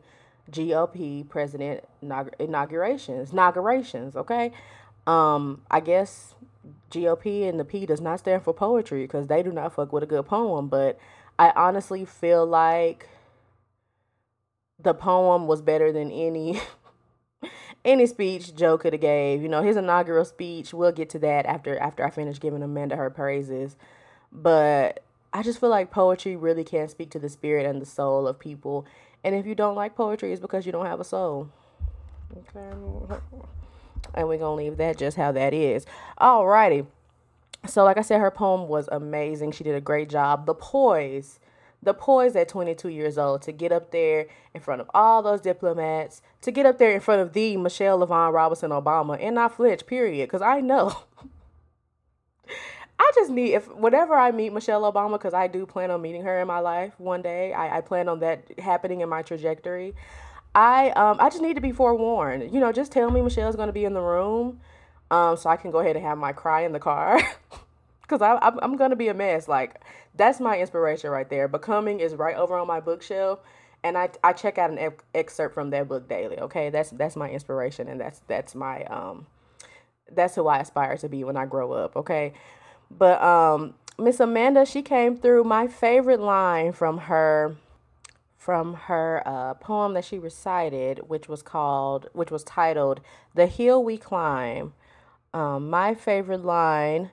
GOP 0.50 1.26
president 1.28 1.84
inaugurations. 2.38 3.32
Inaugurations, 3.32 4.16
okay? 4.16 4.52
Um, 5.06 5.62
I 5.70 5.80
guess 5.80 6.34
GOP 6.90 7.48
and 7.48 7.58
the 7.58 7.64
P 7.64 7.86
does 7.86 8.02
not 8.02 8.18
stand 8.18 8.42
for 8.42 8.52
poetry 8.52 9.04
because 9.04 9.28
they 9.28 9.42
do 9.42 9.50
not 9.50 9.74
fuck 9.74 9.92
with 9.92 10.02
a 10.02 10.06
good 10.06 10.26
poem. 10.26 10.68
But 10.68 10.98
I 11.38 11.52
honestly 11.56 12.04
feel 12.04 12.44
like 12.44 13.08
the 14.78 14.92
poem 14.92 15.46
was 15.46 15.62
better 15.62 15.90
than 15.90 16.10
any 16.10 16.60
any 17.84 18.06
speech 18.06 18.54
Joe 18.54 18.78
could 18.78 18.92
have 18.92 19.02
gave. 19.02 19.42
You 19.42 19.48
know, 19.48 19.62
his 19.62 19.76
inaugural 19.76 20.24
speech. 20.24 20.74
We'll 20.74 20.92
get 20.92 21.10
to 21.10 21.18
that 21.20 21.46
after 21.46 21.78
after 21.78 22.04
I 22.04 22.10
finish 22.10 22.38
giving 22.40 22.62
Amanda 22.62 22.96
her 22.96 23.10
praises. 23.10 23.76
But 24.32 25.02
I 25.32 25.42
just 25.42 25.60
feel 25.60 25.70
like 25.70 25.90
poetry 25.90 26.36
really 26.36 26.64
can 26.64 26.88
speak 26.88 27.10
to 27.10 27.18
the 27.18 27.28
spirit 27.28 27.66
and 27.66 27.80
the 27.80 27.86
soul 27.86 28.26
of 28.26 28.38
people. 28.38 28.86
And 29.22 29.34
if 29.34 29.46
you 29.46 29.54
don't 29.54 29.74
like 29.74 29.94
poetry, 29.94 30.32
it's 30.32 30.40
because 30.40 30.66
you 30.66 30.72
don't 30.72 30.86
have 30.86 31.00
a 31.00 31.04
soul. 31.04 31.50
Okay. 32.32 32.76
And 34.14 34.28
we're 34.28 34.38
gonna 34.38 34.54
leave 34.54 34.76
that 34.78 34.98
just 34.98 35.16
how 35.16 35.32
that 35.32 35.52
is. 35.52 35.86
Alrighty. 36.20 36.86
So, 37.66 37.84
like 37.84 37.98
I 37.98 38.02
said, 38.02 38.20
her 38.20 38.30
poem 38.30 38.68
was 38.68 38.88
amazing. 38.90 39.52
She 39.52 39.64
did 39.64 39.74
a 39.74 39.80
great 39.80 40.08
job. 40.08 40.46
The 40.46 40.54
poise 40.54 41.38
the 41.82 41.94
poise 41.94 42.36
at 42.36 42.48
22 42.48 42.88
years 42.88 43.16
old 43.16 43.42
to 43.42 43.52
get 43.52 43.72
up 43.72 43.90
there 43.90 44.26
in 44.54 44.60
front 44.60 44.80
of 44.80 44.90
all 44.94 45.22
those 45.22 45.40
diplomats, 45.40 46.22
to 46.42 46.50
get 46.50 46.66
up 46.66 46.78
there 46.78 46.92
in 46.92 47.00
front 47.00 47.22
of 47.22 47.32
the 47.32 47.56
Michelle 47.56 47.98
LaVaughn 47.98 48.32
Robinson 48.32 48.70
Obama 48.70 49.18
and 49.20 49.34
not 49.34 49.56
flinch, 49.56 49.86
period. 49.86 50.28
Because 50.28 50.42
I 50.42 50.60
know. 50.60 50.94
I 52.98 53.12
just 53.14 53.30
need, 53.30 53.54
if 53.54 53.66
whenever 53.74 54.14
I 54.14 54.30
meet 54.30 54.52
Michelle 54.52 54.82
Obama, 54.82 55.12
because 55.12 55.32
I 55.32 55.46
do 55.46 55.64
plan 55.64 55.90
on 55.90 56.02
meeting 56.02 56.22
her 56.22 56.38
in 56.40 56.46
my 56.46 56.58
life 56.58 56.92
one 56.98 57.22
day, 57.22 57.54
I, 57.54 57.78
I 57.78 57.80
plan 57.80 58.08
on 58.08 58.20
that 58.20 58.58
happening 58.58 59.00
in 59.00 59.08
my 59.08 59.22
trajectory. 59.22 59.94
I 60.54 60.90
um 60.90 61.16
I 61.20 61.30
just 61.30 61.42
need 61.42 61.54
to 61.54 61.60
be 61.60 61.72
forewarned. 61.72 62.52
You 62.52 62.60
know, 62.60 62.72
just 62.72 62.92
tell 62.92 63.10
me 63.10 63.22
Michelle's 63.22 63.56
to 63.56 63.72
be 63.72 63.84
in 63.84 63.94
the 63.94 64.00
room 64.00 64.60
um, 65.10 65.36
so 65.36 65.50
I 65.50 65.56
can 65.56 65.70
go 65.70 65.78
ahead 65.78 65.96
and 65.96 66.04
have 66.04 66.18
my 66.18 66.32
cry 66.32 66.62
in 66.62 66.72
the 66.72 66.78
car. 66.78 67.20
Cause 68.10 68.22
I, 68.22 68.40
I'm, 68.42 68.58
I'm 68.60 68.76
gonna 68.76 68.96
be 68.96 69.06
a 69.06 69.14
mess. 69.14 69.46
Like 69.46 69.80
that's 70.16 70.40
my 70.40 70.58
inspiration 70.58 71.10
right 71.10 71.30
there. 71.30 71.46
Becoming 71.46 72.00
is 72.00 72.16
right 72.16 72.34
over 72.34 72.56
on 72.56 72.66
my 72.66 72.80
bookshelf, 72.80 73.38
and 73.84 73.96
I, 73.96 74.10
I 74.24 74.32
check 74.32 74.58
out 74.58 74.72
an 74.72 74.92
excerpt 75.14 75.54
from 75.54 75.70
that 75.70 75.86
book 75.86 76.08
daily. 76.08 76.36
Okay, 76.40 76.70
that's 76.70 76.90
that's 76.90 77.14
my 77.14 77.30
inspiration, 77.30 77.86
and 77.86 78.00
that's 78.00 78.20
that's 78.26 78.56
my 78.56 78.82
um, 78.86 79.28
that's 80.10 80.34
who 80.34 80.48
I 80.48 80.58
aspire 80.58 80.96
to 80.96 81.08
be 81.08 81.22
when 81.22 81.36
I 81.36 81.46
grow 81.46 81.70
up. 81.70 81.94
Okay, 81.94 82.32
but 82.90 83.22
um, 83.22 83.74
Miss 83.96 84.18
Amanda, 84.18 84.66
she 84.66 84.82
came 84.82 85.16
through. 85.16 85.44
My 85.44 85.68
favorite 85.68 86.18
line 86.18 86.72
from 86.72 86.98
her 86.98 87.54
from 88.36 88.74
her 88.74 89.22
uh, 89.24 89.54
poem 89.54 89.94
that 89.94 90.04
she 90.04 90.18
recited, 90.18 91.08
which 91.08 91.28
was 91.28 91.42
called, 91.42 92.08
which 92.12 92.32
was 92.32 92.42
titled 92.42 93.02
"The 93.36 93.46
Hill 93.46 93.84
We 93.84 93.98
Climb." 93.98 94.72
Um, 95.32 95.70
my 95.70 95.94
favorite 95.94 96.44
line 96.44 97.12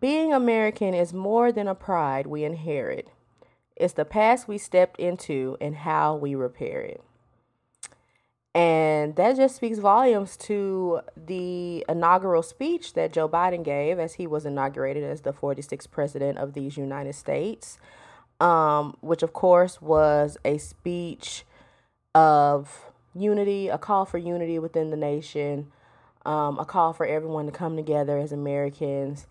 being 0.00 0.32
American 0.32 0.94
is 0.94 1.12
more 1.12 1.52
than 1.52 1.68
a 1.68 1.74
pride 1.74 2.26
we 2.26 2.44
inherit. 2.44 3.10
It's 3.76 3.94
the 3.94 4.04
past 4.04 4.48
we 4.48 4.58
stepped 4.58 5.00
into 5.00 5.56
and 5.60 5.76
how 5.76 6.16
we 6.16 6.34
repair 6.34 6.80
it. 6.80 7.02
And 8.54 9.16
that 9.16 9.36
just 9.36 9.56
speaks 9.56 9.78
volumes 9.78 10.36
to 10.38 11.00
the 11.16 11.84
inaugural 11.88 12.42
speech 12.42 12.94
that 12.94 13.12
Joe 13.12 13.28
Biden 13.28 13.64
gave 13.64 13.98
as 13.98 14.14
he 14.14 14.28
was 14.28 14.46
inaugurated 14.46 15.02
as 15.02 15.22
the 15.22 15.32
46th 15.32 15.90
president 15.90 16.38
of 16.38 16.54
these 16.54 16.76
United 16.76 17.16
States, 17.16 17.78
um, 18.40 18.96
which, 19.00 19.24
of 19.24 19.32
course, 19.32 19.82
was 19.82 20.38
a 20.44 20.58
speech 20.58 21.44
of 22.14 22.92
unity, 23.12 23.68
a 23.68 23.78
call 23.78 24.04
for 24.04 24.18
unity 24.18 24.60
within 24.60 24.90
the 24.90 24.96
nation, 24.96 25.72
um, 26.24 26.56
a 26.60 26.64
call 26.64 26.92
for 26.92 27.06
everyone 27.06 27.46
to 27.46 27.52
come 27.52 27.74
together 27.74 28.18
as 28.18 28.30
Americans. 28.30 29.26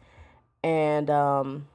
And 0.64 1.10
um, 1.10 1.68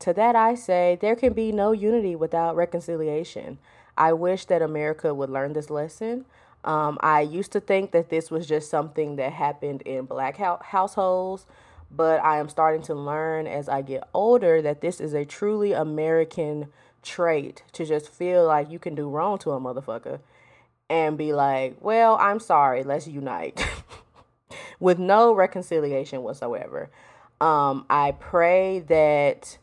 to 0.00 0.12
that, 0.12 0.36
I 0.36 0.54
say 0.54 0.98
there 1.00 1.16
can 1.16 1.32
be 1.32 1.52
no 1.52 1.72
unity 1.72 2.14
without 2.14 2.56
reconciliation. 2.56 3.58
I 3.96 4.12
wish 4.12 4.44
that 4.46 4.62
America 4.62 5.12
would 5.12 5.30
learn 5.30 5.52
this 5.52 5.70
lesson. 5.70 6.24
Um, 6.64 6.98
I 7.00 7.20
used 7.20 7.52
to 7.52 7.60
think 7.60 7.92
that 7.92 8.10
this 8.10 8.30
was 8.30 8.46
just 8.46 8.70
something 8.70 9.16
that 9.16 9.32
happened 9.32 9.82
in 9.82 10.04
black 10.04 10.36
ho- 10.36 10.60
households, 10.62 11.46
but 11.90 12.22
I 12.22 12.38
am 12.38 12.48
starting 12.48 12.82
to 12.82 12.94
learn 12.94 13.46
as 13.46 13.68
I 13.68 13.82
get 13.82 14.08
older 14.14 14.62
that 14.62 14.80
this 14.80 15.00
is 15.00 15.14
a 15.14 15.24
truly 15.24 15.72
American 15.72 16.68
trait 17.02 17.62
to 17.72 17.84
just 17.84 18.08
feel 18.08 18.46
like 18.46 18.70
you 18.70 18.78
can 18.78 18.94
do 18.94 19.08
wrong 19.08 19.38
to 19.38 19.52
a 19.52 19.60
motherfucker 19.60 20.20
and 20.90 21.18
be 21.18 21.32
like, 21.32 21.76
well, 21.80 22.16
I'm 22.20 22.40
sorry, 22.40 22.82
let's 22.82 23.06
unite. 23.06 23.64
with 24.80 24.98
no 24.98 25.32
reconciliation 25.32 26.22
whatsoever. 26.22 26.90
Um, 27.40 27.86
I 27.88 28.12
pray 28.18 28.80
that 28.88 29.58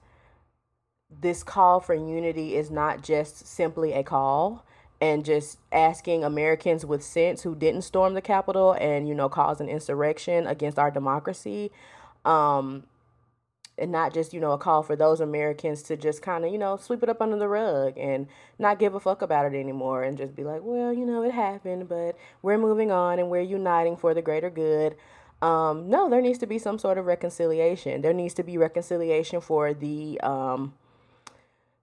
this 1.21 1.43
call 1.43 1.79
for 1.79 1.93
unity 1.93 2.55
is 2.55 2.71
not 2.71 3.03
just 3.03 3.47
simply 3.47 3.93
a 3.93 4.03
call 4.03 4.65
and 5.01 5.25
just 5.25 5.59
asking 5.71 6.23
Americans 6.23 6.85
with 6.85 7.03
sense 7.03 7.43
who 7.43 7.55
didn't 7.55 7.81
storm 7.81 8.13
the 8.13 8.21
Capitol 8.21 8.73
and, 8.73 9.07
you 9.07 9.13
know, 9.13 9.29
cause 9.29 9.59
an 9.59 9.67
insurrection 9.67 10.47
against 10.47 10.79
our 10.79 10.89
democracy. 10.89 11.71
Um, 12.23 12.83
and 13.77 13.91
not 13.91 14.13
just 14.13 14.33
you 14.33 14.39
know 14.39 14.51
a 14.51 14.57
call 14.57 14.83
for 14.83 14.95
those 14.95 15.19
Americans 15.19 15.81
to 15.83 15.97
just 15.97 16.21
kind 16.21 16.45
of 16.45 16.51
you 16.51 16.57
know 16.57 16.77
sweep 16.77 17.03
it 17.03 17.09
up 17.09 17.21
under 17.21 17.37
the 17.37 17.47
rug 17.47 17.97
and 17.97 18.27
not 18.57 18.79
give 18.79 18.95
a 18.95 18.99
fuck 18.99 19.21
about 19.21 19.45
it 19.45 19.57
anymore 19.57 20.03
and 20.03 20.17
just 20.17 20.35
be 20.35 20.43
like, 20.43 20.61
well, 20.63 20.93
you 20.93 21.05
know, 21.05 21.23
it 21.23 21.31
happened, 21.33 21.89
but 21.89 22.17
we're 22.41 22.57
moving 22.57 22.91
on 22.91 23.19
and 23.19 23.29
we're 23.29 23.41
uniting 23.41 23.97
for 23.97 24.13
the 24.13 24.21
greater 24.21 24.49
good. 24.49 24.95
Um, 25.41 25.89
no, 25.89 26.09
there 26.09 26.21
needs 26.21 26.39
to 26.39 26.47
be 26.47 26.57
some 26.57 26.79
sort 26.79 26.97
of 26.97 27.05
reconciliation. 27.05 28.01
There 28.01 28.13
needs 28.13 28.33
to 28.35 28.43
be 28.43 28.57
reconciliation 28.57 29.41
for 29.41 29.73
the 29.73 30.19
um, 30.21 30.73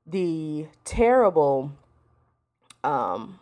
the 0.07 0.67
terrible 0.85 1.73
um, 2.83 3.39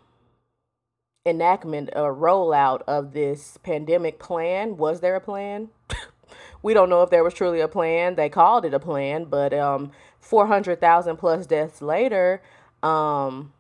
enactment 1.24 1.90
or 1.94 2.14
rollout 2.14 2.82
of 2.86 3.12
this 3.12 3.56
pandemic 3.62 4.18
plan. 4.18 4.76
Was 4.76 5.00
there 5.00 5.16
a 5.16 5.20
plan? 5.20 5.70
we 6.62 6.74
don't 6.74 6.90
know 6.90 7.02
if 7.02 7.10
there 7.10 7.24
was 7.24 7.34
truly 7.34 7.60
a 7.60 7.68
plan. 7.68 8.14
They 8.14 8.28
called 8.28 8.64
it 8.64 8.74
a 8.74 8.80
plan, 8.80 9.24
but 9.24 9.52
um, 9.54 9.92
400,000 10.20 11.16
plus 11.16 11.46
deaths 11.46 11.80
later, 11.80 12.42
um, 12.82 13.52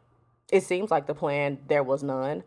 it 0.52 0.62
seems 0.62 0.90
like 0.90 1.06
the 1.06 1.14
plan, 1.14 1.58
there 1.68 1.82
was 1.82 2.02
none. 2.02 2.42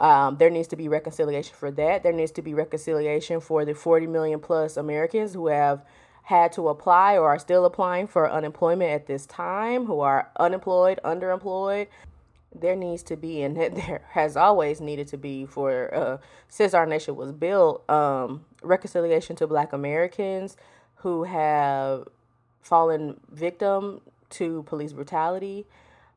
Um, 0.00 0.36
there 0.36 0.50
needs 0.50 0.68
to 0.68 0.76
be 0.76 0.88
reconciliation 0.88 1.54
for 1.56 1.70
that. 1.72 2.02
There 2.02 2.12
needs 2.12 2.30
to 2.32 2.42
be 2.42 2.54
reconciliation 2.54 3.40
for 3.40 3.64
the 3.64 3.74
40 3.74 4.06
million 4.06 4.38
plus 4.38 4.76
Americans 4.76 5.34
who 5.34 5.48
have 5.48 5.84
had 6.22 6.52
to 6.52 6.68
apply 6.68 7.16
or 7.16 7.28
are 7.28 7.38
still 7.38 7.64
applying 7.64 8.06
for 8.06 8.30
unemployment 8.30 8.90
at 8.90 9.06
this 9.06 9.26
time, 9.26 9.86
who 9.86 10.00
are 10.00 10.30
unemployed, 10.38 11.00
underemployed. 11.04 11.88
There 12.54 12.76
needs 12.76 13.02
to 13.04 13.16
be, 13.16 13.42
and 13.42 13.56
there 13.56 14.02
has 14.10 14.36
always 14.36 14.80
needed 14.80 15.08
to 15.08 15.16
be 15.16 15.46
for 15.46 15.94
uh, 15.94 16.18
since 16.48 16.74
our 16.74 16.86
nation 16.86 17.16
was 17.16 17.32
built, 17.32 17.88
um, 17.90 18.44
reconciliation 18.62 19.36
to 19.36 19.46
Black 19.46 19.72
Americans 19.72 20.56
who 20.96 21.24
have 21.24 22.06
fallen 22.60 23.18
victim 23.30 24.00
to 24.30 24.62
police 24.64 24.92
brutality, 24.92 25.66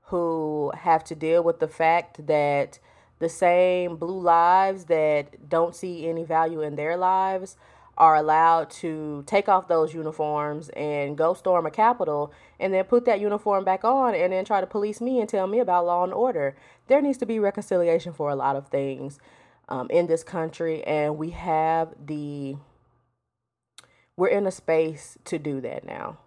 who 0.05 0.71
have 0.75 1.03
to 1.05 1.15
deal 1.15 1.43
with 1.43 1.59
the 1.59 1.67
fact 1.67 2.27
that 2.27 2.79
the 3.21 3.29
same 3.29 3.95
blue 3.95 4.19
lives 4.19 4.85
that 4.85 5.47
don't 5.47 5.75
see 5.75 6.09
any 6.09 6.23
value 6.23 6.61
in 6.61 6.75
their 6.75 6.97
lives 6.97 7.55
are 7.97 8.15
allowed 8.15 8.67
to 8.69 9.23
take 9.27 9.47
off 9.47 9.67
those 9.67 9.93
uniforms 9.93 10.69
and 10.69 11.15
go 11.15 11.35
storm 11.35 11.67
a 11.67 11.71
capitol 11.71 12.33
and 12.59 12.73
then 12.73 12.83
put 12.83 13.05
that 13.05 13.19
uniform 13.21 13.63
back 13.63 13.83
on 13.83 14.15
and 14.15 14.33
then 14.33 14.43
try 14.43 14.59
to 14.59 14.65
police 14.65 14.99
me 14.99 15.19
and 15.19 15.29
tell 15.29 15.45
me 15.45 15.59
about 15.59 15.85
law 15.85 16.03
and 16.03 16.13
order. 16.13 16.55
There 16.87 16.99
needs 16.99 17.19
to 17.19 17.27
be 17.27 17.37
reconciliation 17.37 18.11
for 18.11 18.31
a 18.31 18.35
lot 18.35 18.55
of 18.55 18.69
things 18.69 19.19
um, 19.69 19.87
in 19.91 20.07
this 20.07 20.23
country, 20.23 20.83
and 20.83 21.17
we 21.17 21.29
have 21.29 21.93
the 22.03 22.55
we're 24.17 24.27
in 24.27 24.47
a 24.47 24.51
space 24.51 25.17
to 25.25 25.37
do 25.37 25.61
that 25.61 25.85
now. 25.85 26.17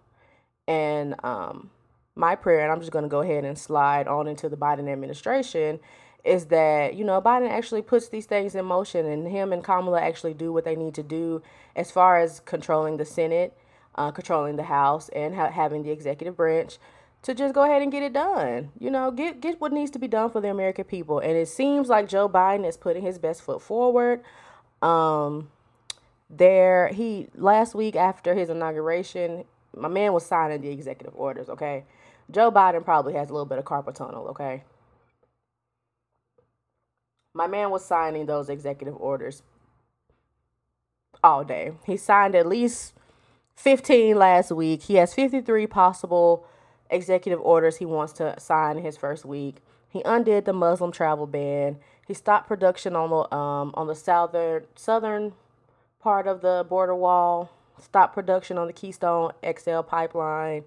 And 0.67 1.15
um, 1.23 1.69
my 2.15 2.35
prayer, 2.35 2.61
and 2.61 2.71
I'm 2.71 2.79
just 2.79 2.91
going 2.91 3.03
to 3.03 3.09
go 3.09 3.21
ahead 3.21 3.43
and 3.43 3.57
slide 3.57 4.07
on 4.07 4.27
into 4.27 4.49
the 4.49 4.57
Biden 4.57 4.89
administration, 4.89 5.79
is 6.25 6.47
that, 6.47 6.95
you 6.95 7.05
know, 7.05 7.21
Biden 7.21 7.49
actually 7.49 7.81
puts 7.81 8.09
these 8.09 8.25
things 8.25 8.55
in 8.55 8.65
motion 8.65 9.05
and 9.05 9.27
him 9.27 9.53
and 9.53 9.63
Kamala 9.63 10.01
actually 10.01 10.33
do 10.33 10.51
what 10.51 10.65
they 10.65 10.75
need 10.75 10.95
to 10.95 11.03
do 11.03 11.41
as 11.75 11.91
far 11.91 12.17
as 12.17 12.39
controlling 12.41 12.97
the 12.97 13.05
Senate, 13.05 13.55
uh, 13.95 14.11
controlling 14.11 14.55
the 14.55 14.63
House, 14.63 15.09
and 15.09 15.35
ha- 15.35 15.51
having 15.51 15.83
the 15.83 15.91
executive 15.91 16.35
branch 16.35 16.79
to 17.21 17.33
just 17.33 17.53
go 17.53 17.63
ahead 17.63 17.81
and 17.81 17.91
get 17.91 18.03
it 18.03 18.13
done. 18.13 18.71
You 18.79 18.89
know, 18.89 19.11
get 19.11 19.39
get 19.39 19.61
what 19.61 19.71
needs 19.71 19.91
to 19.91 19.99
be 19.99 20.07
done 20.07 20.29
for 20.29 20.41
the 20.41 20.49
American 20.49 20.83
people. 20.85 21.19
And 21.19 21.31
it 21.31 21.47
seems 21.47 21.89
like 21.89 22.07
Joe 22.07 22.27
Biden 22.27 22.67
is 22.67 22.77
putting 22.77 23.03
his 23.03 23.17
best 23.19 23.41
foot 23.41 23.61
forward. 23.61 24.21
Um 24.81 25.49
there 26.29 26.87
he 26.87 27.27
last 27.35 27.75
week 27.75 27.95
after 27.95 28.33
his 28.33 28.49
inauguration, 28.49 29.45
my 29.75 29.87
man 29.87 30.13
was 30.13 30.25
signing 30.25 30.61
the 30.61 30.69
executive 30.69 31.15
orders, 31.15 31.49
okay? 31.49 31.83
Joe 32.31 32.51
Biden 32.51 32.83
probably 32.83 33.13
has 33.13 33.29
a 33.29 33.33
little 33.33 33.45
bit 33.45 33.59
of 33.59 33.65
carpal 33.65 33.93
tunnel, 33.93 34.27
okay? 34.29 34.63
My 37.35 37.47
man 37.47 37.69
was 37.69 37.83
signing 37.83 38.27
those 38.27 38.49
executive 38.49 38.95
orders 38.95 39.43
all 41.21 41.43
day. 41.43 41.73
He 41.85 41.97
signed 41.97 42.33
at 42.33 42.47
least 42.47 42.93
15 43.57 44.15
last 44.15 44.51
week. 44.51 44.83
He 44.83 44.95
has 44.95 45.13
53 45.13 45.67
possible 45.67 46.47
executive 46.89 47.41
orders 47.41 47.77
he 47.77 47.85
wants 47.85 48.13
to 48.13 48.39
sign 48.39 48.77
in 48.77 48.85
his 48.85 48.95
first 48.95 49.25
week. 49.25 49.57
He 49.89 50.01
undid 50.05 50.45
the 50.45 50.53
Muslim 50.53 50.93
travel 50.93 51.27
ban. 51.27 51.77
He 52.07 52.13
stopped 52.13 52.47
production 52.47 52.95
on 52.95 53.09
the 53.09 53.35
um, 53.35 53.71
on 53.73 53.87
the 53.87 53.95
southern 53.95 54.65
southern 54.75 55.33
part 55.99 56.27
of 56.27 56.39
the 56.41 56.65
border 56.69 56.95
wall. 56.95 57.51
Stopped 57.81 58.13
production 58.13 58.57
on 58.57 58.67
the 58.67 58.73
Keystone 58.73 59.31
XL 59.43 59.81
pipeline. 59.81 60.63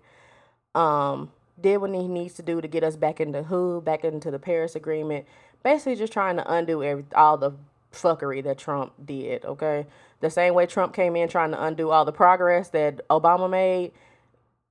Um, 0.75 1.33
did 1.61 1.79
what 1.79 1.91
he 1.91 2.07
needs 2.07 2.35
to 2.35 2.43
do 2.43 2.61
to 2.61 2.69
get 2.69 2.85
us 2.85 2.97
back 2.97 3.21
into 3.21 3.45
WHO, 3.45 3.81
back 3.81 4.05
into 4.05 4.31
the 4.31 4.39
Paris 4.39 4.77
Agreement. 4.77 5.27
Basically, 5.63 5.97
just 5.97 6.13
trying 6.13 6.37
to 6.37 6.53
undo 6.53 6.83
every 6.83 7.05
all 7.15 7.37
the 7.37 7.53
fuckery 7.93 8.43
that 8.45 8.59
Trump 8.59 8.93
did. 9.05 9.45
Okay, 9.45 9.87
the 10.21 10.31
same 10.31 10.55
way 10.55 10.67
Trump 10.67 10.95
came 10.95 11.17
in 11.17 11.29
trying 11.29 11.51
to 11.51 11.63
undo 11.63 11.91
all 11.91 12.05
the 12.05 12.13
progress 12.13 12.69
that 12.71 13.07
Obama 13.09 13.51
made 13.51 13.93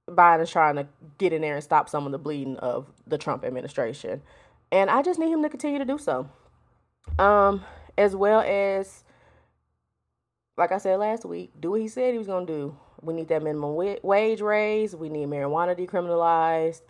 Biden's 0.10 0.51
trying 0.51 0.75
to 0.75 0.88
get 1.17 1.34
in 1.34 1.41
there 1.41 1.56
and 1.56 1.63
stop 1.63 1.89
some 1.89 2.06
of 2.06 2.12
the 2.12 2.17
bleeding 2.17 2.58
of 2.58 2.88
the 3.06 3.17
Trump 3.17 3.44
administration. 3.44 4.22
And 4.72 4.89
I 4.89 5.01
just 5.01 5.20
need 5.20 5.32
him 5.32 5.44
to 5.44 5.50
continue 5.50 5.79
to 5.79 5.86
do 5.86 5.98
so. 5.98 6.29
Um, 7.20 7.63
as 7.98 8.15
well 8.15 8.41
as, 8.41 9.03
like 10.58 10.72
I 10.72 10.77
said 10.77 11.00
last 11.00 11.25
week, 11.25 11.51
do 11.60 11.72
what 11.72 11.82
he 11.82 11.88
said 11.88 12.13
he 12.13 12.17
was 12.17 12.27
going 12.27 12.48
to 12.48 12.53
do. 12.53 12.77
We 13.01 13.13
need 13.13 13.27
that 13.27 13.44
minimum 13.44 13.75
wage 14.01 14.41
raise. 14.41 14.96
We 14.96 15.10
need 15.10 15.27
marijuana 15.27 15.77
decriminalized. 15.77 16.82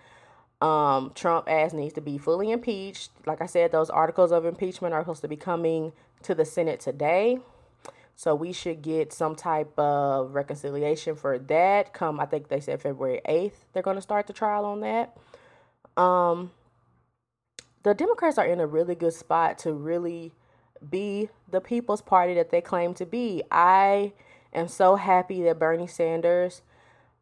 Um, 0.62 1.12
Trump 1.14 1.48
ass 1.48 1.74
needs 1.74 1.94
to 1.94 2.02
be 2.02 2.18
fully 2.18 2.52
impeached. 2.52 3.12
Like 3.26 3.42
I 3.42 3.46
said, 3.46 3.72
those 3.72 3.90
articles 3.90 4.32
of 4.32 4.46
impeachment 4.46 4.94
are 4.94 5.02
supposed 5.02 5.22
to 5.22 5.28
be 5.28 5.36
coming 5.36 5.94
to 6.24 6.34
the 6.34 6.46
Senate 6.46 6.80
today. 6.80 7.40
So 8.16 8.34
we 8.34 8.52
should 8.52 8.82
get 8.82 9.14
some 9.14 9.36
type 9.36 9.78
of 9.78 10.34
reconciliation 10.34 11.16
for 11.16 11.38
that. 11.38 11.94
Come, 11.94 12.20
I 12.20 12.26
think 12.26 12.48
they 12.48 12.60
said 12.60 12.82
February 12.82 13.22
8th, 13.30 13.54
they're 13.74 13.84
going 13.84 13.98
to 13.98 14.02
start 14.02 14.26
the 14.26 14.34
trial 14.34 14.66
on 14.66 14.80
that. 14.80 15.16
Um, 15.96 16.52
the 17.84 17.94
Democrats 17.94 18.40
are 18.40 18.46
in 18.46 18.60
a 18.60 18.66
really 18.66 18.96
good 18.96 19.14
spot 19.14 19.60
to 19.60 19.74
really 19.74 20.34
be 20.90 21.30
the 21.50 21.62
people's 21.62 22.02
party 22.02 22.34
that 22.34 22.50
they 22.50 22.62
claim 22.62 22.94
to 22.96 23.06
be. 23.06 23.44
I 23.52 24.14
am 24.52 24.68
so 24.68 24.96
happy 24.96 25.44
that 25.44 25.60
Bernie 25.60 25.88
Sanders, 25.88 26.64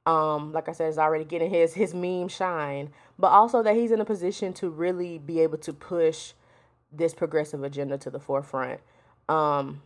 um, 0.06 0.54
like 0.54 0.70
I 0.70 0.72
said, 0.72 0.90
is 0.90 0.98
already 0.98 1.26
getting 1.26 1.50
his 1.50 1.74
his 1.74 1.94
meme 1.94 2.30
shine, 2.30 2.92
but 3.18 3.28
also 3.28 3.64
that 3.64 3.76
he's 3.76 3.92
in 3.92 4.02
a 4.02 4.06
position 4.06 4.54
to 4.54 4.70
really 4.70 5.18
be 5.18 5.40
able 5.40 5.58
to 5.60 5.74
push 5.74 6.34
this 6.92 7.14
progressive 7.14 7.64
agenda 7.64 7.98
to 7.98 8.10
the 8.10 8.20
forefront. 8.20 8.80
Um, 9.28 9.82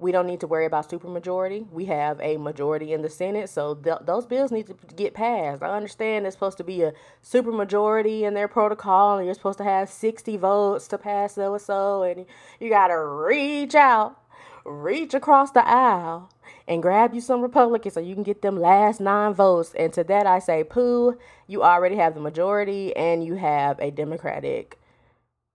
we 0.00 0.12
don't 0.12 0.26
need 0.26 0.40
to 0.40 0.46
worry 0.46 0.64
about 0.64 0.88
supermajority. 0.88 1.70
We 1.70 1.84
have 1.86 2.18
a 2.20 2.38
majority 2.38 2.92
in 2.94 3.02
the 3.02 3.10
Senate, 3.10 3.50
so 3.50 3.74
th- 3.74 3.98
those 4.02 4.24
bills 4.24 4.50
need 4.50 4.66
to 4.68 4.74
get 4.96 5.12
passed. 5.12 5.62
I 5.62 5.76
understand 5.76 6.26
it's 6.26 6.34
supposed 6.34 6.56
to 6.58 6.64
be 6.64 6.82
a 6.82 6.94
supermajority 7.22 8.22
in 8.22 8.32
their 8.32 8.48
protocol, 8.48 9.18
and 9.18 9.26
you're 9.26 9.34
supposed 9.34 9.58
to 9.58 9.64
have 9.64 9.90
60 9.90 10.38
votes 10.38 10.88
to 10.88 10.98
pass 10.98 11.34
so 11.34 11.52
and 11.52 11.62
so, 11.62 12.02
and 12.02 12.24
you 12.58 12.70
got 12.70 12.88
to 12.88 12.98
reach 12.98 13.74
out, 13.74 14.19
reach 14.64 15.14
across 15.14 15.50
the 15.50 15.66
aisle, 15.66 16.30
and 16.68 16.82
grab 16.82 17.14
you 17.14 17.20
some 17.20 17.40
Republicans 17.42 17.94
so 17.94 18.00
you 18.00 18.14
can 18.14 18.22
get 18.22 18.42
them 18.42 18.58
last 18.58 19.00
nine 19.00 19.34
votes. 19.34 19.74
And 19.78 19.92
to 19.94 20.04
that, 20.04 20.26
I 20.26 20.38
say, 20.38 20.64
pooh, 20.64 21.18
you 21.46 21.62
already 21.62 21.96
have 21.96 22.14
the 22.14 22.20
majority, 22.20 22.94
and 22.96 23.24
you 23.24 23.34
have 23.34 23.78
a 23.80 23.90
Democratic 23.90 24.78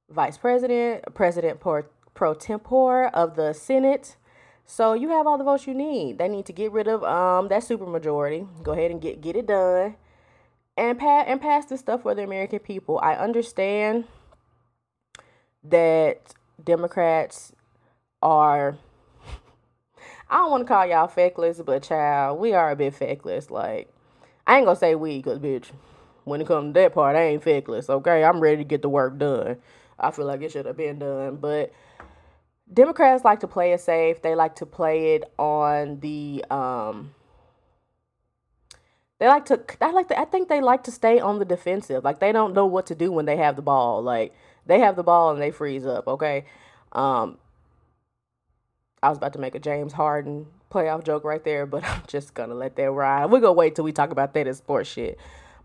vice 0.09 0.38
president, 0.38 1.03
president 1.13 1.59
pro, 1.59 1.83
pro 2.13 2.33
tempore 2.33 3.07
of 3.07 3.35
the 3.35 3.53
Senate 3.53 4.15
so 4.65 4.93
you 4.93 5.09
have 5.09 5.27
all 5.27 5.38
the 5.38 5.43
votes 5.43 5.67
you 5.67 5.74
need. 5.74 6.17
They 6.17 6.27
need 6.27 6.45
to 6.47 6.53
get 6.53 6.71
rid 6.71 6.88
of 6.88 7.03
um 7.03 7.47
that 7.50 7.62
supermajority. 7.62 8.63
Go 8.63 8.71
ahead 8.71 8.91
and 8.91 9.00
get 9.00 9.21
get 9.21 9.35
it 9.35 9.47
done, 9.47 9.95
and 10.75 10.97
pass 10.97 11.25
and 11.27 11.39
pass 11.39 11.65
this 11.65 11.79
stuff 11.79 12.01
for 12.01 12.15
the 12.15 12.24
American 12.24 12.59
people. 12.59 13.00
I 13.01 13.15
understand 13.15 14.05
that 15.63 16.33
Democrats 16.63 17.53
are. 18.21 18.77
I 20.29 20.38
don't 20.38 20.51
want 20.51 20.63
to 20.63 20.67
call 20.67 20.86
y'all 20.88 21.08
feckless, 21.08 21.62
but 21.62 21.84
child, 21.84 22.39
we 22.39 22.53
are 22.53 22.72
a 22.72 22.75
bit 22.75 22.96
feckless. 22.96 23.51
Like, 23.51 23.94
I 24.48 24.58
ain't 24.58 24.65
gonna 24.65 24.75
say 24.75 24.96
we, 24.96 25.22
cause 25.22 25.39
bitch, 25.39 25.72
when 26.24 26.41
it 26.41 26.48
comes 26.48 26.74
to 26.74 26.79
that 26.79 26.94
part, 26.94 27.15
I 27.15 27.24
ain't 27.24 27.44
feckless. 27.44 27.89
Okay, 27.89 28.24
I'm 28.24 28.39
ready 28.39 28.58
to 28.58 28.63
get 28.63 28.82
the 28.82 28.89
work 28.89 29.17
done. 29.17 29.58
I 30.00 30.12
feel 30.12 30.25
like 30.25 30.41
it 30.41 30.51
should 30.51 30.65
have 30.65 30.77
been 30.77 31.00
done, 31.00 31.38
but 31.38 31.72
Democrats 32.72 33.24
like 33.24 33.41
to 33.41 33.48
play 33.48 33.74
it 33.74 33.82
safe. 33.82 34.22
They 34.22 34.36
like 34.36 34.55
to 34.55 34.65
play 34.65 35.15
it 35.15 35.24
on 35.38 36.00
the 36.00 36.44
um 36.50 37.13
they 39.19 39.28
like 39.28 39.45
to 39.45 39.62
I 39.82 39.91
like 39.91 40.08
to 40.10 40.19
I 40.19 40.26
think 40.26 40.49
they 40.49 40.62
like 40.62 40.84
to 40.86 40.91
stay 40.91 41.19
on 41.19 41.39
the 41.39 41.45
defensive. 41.45 42.04
Like 42.04 42.19
they 42.19 42.32
don't 42.32 42.54
know 42.54 42.65
what 42.65 42.88
to 42.88 42.95
do 42.95 43.12
when 43.12 43.26
they 43.26 43.38
have 43.38 43.56
the 43.56 43.62
ball. 43.62 44.02
Like 44.02 44.34
they 44.65 44.80
have 44.80 44.95
the 44.95 45.04
ball 45.04 45.32
and 45.32 45.41
they 45.41 45.52
freeze 45.52 45.86
up, 45.86 46.08
okay? 46.08 46.45
Um 46.91 47.38
I 49.06 49.10
was 49.10 49.20
about 49.20 49.34
to 49.34 49.39
make 49.39 49.54
a 49.54 49.60
James 49.60 49.94
Harden 49.94 50.48
playoff 50.72 51.04
joke 51.04 51.24
right 51.24 51.44
there, 51.44 51.68
but 51.68 51.84
I'm 51.88 52.02
just 52.08 52.34
gonna 52.34 52.56
let 52.56 52.76
that 52.76 52.91
ride. 52.91 53.28
We're 53.28 53.39
gonna 53.39 53.54
wait 53.54 53.76
till 53.76 53.86
we 53.86 53.91
talk 53.91 54.10
about 54.10 54.34
that 54.34 54.48
in 54.48 54.54
sports 54.56 54.89
shit. 54.89 55.20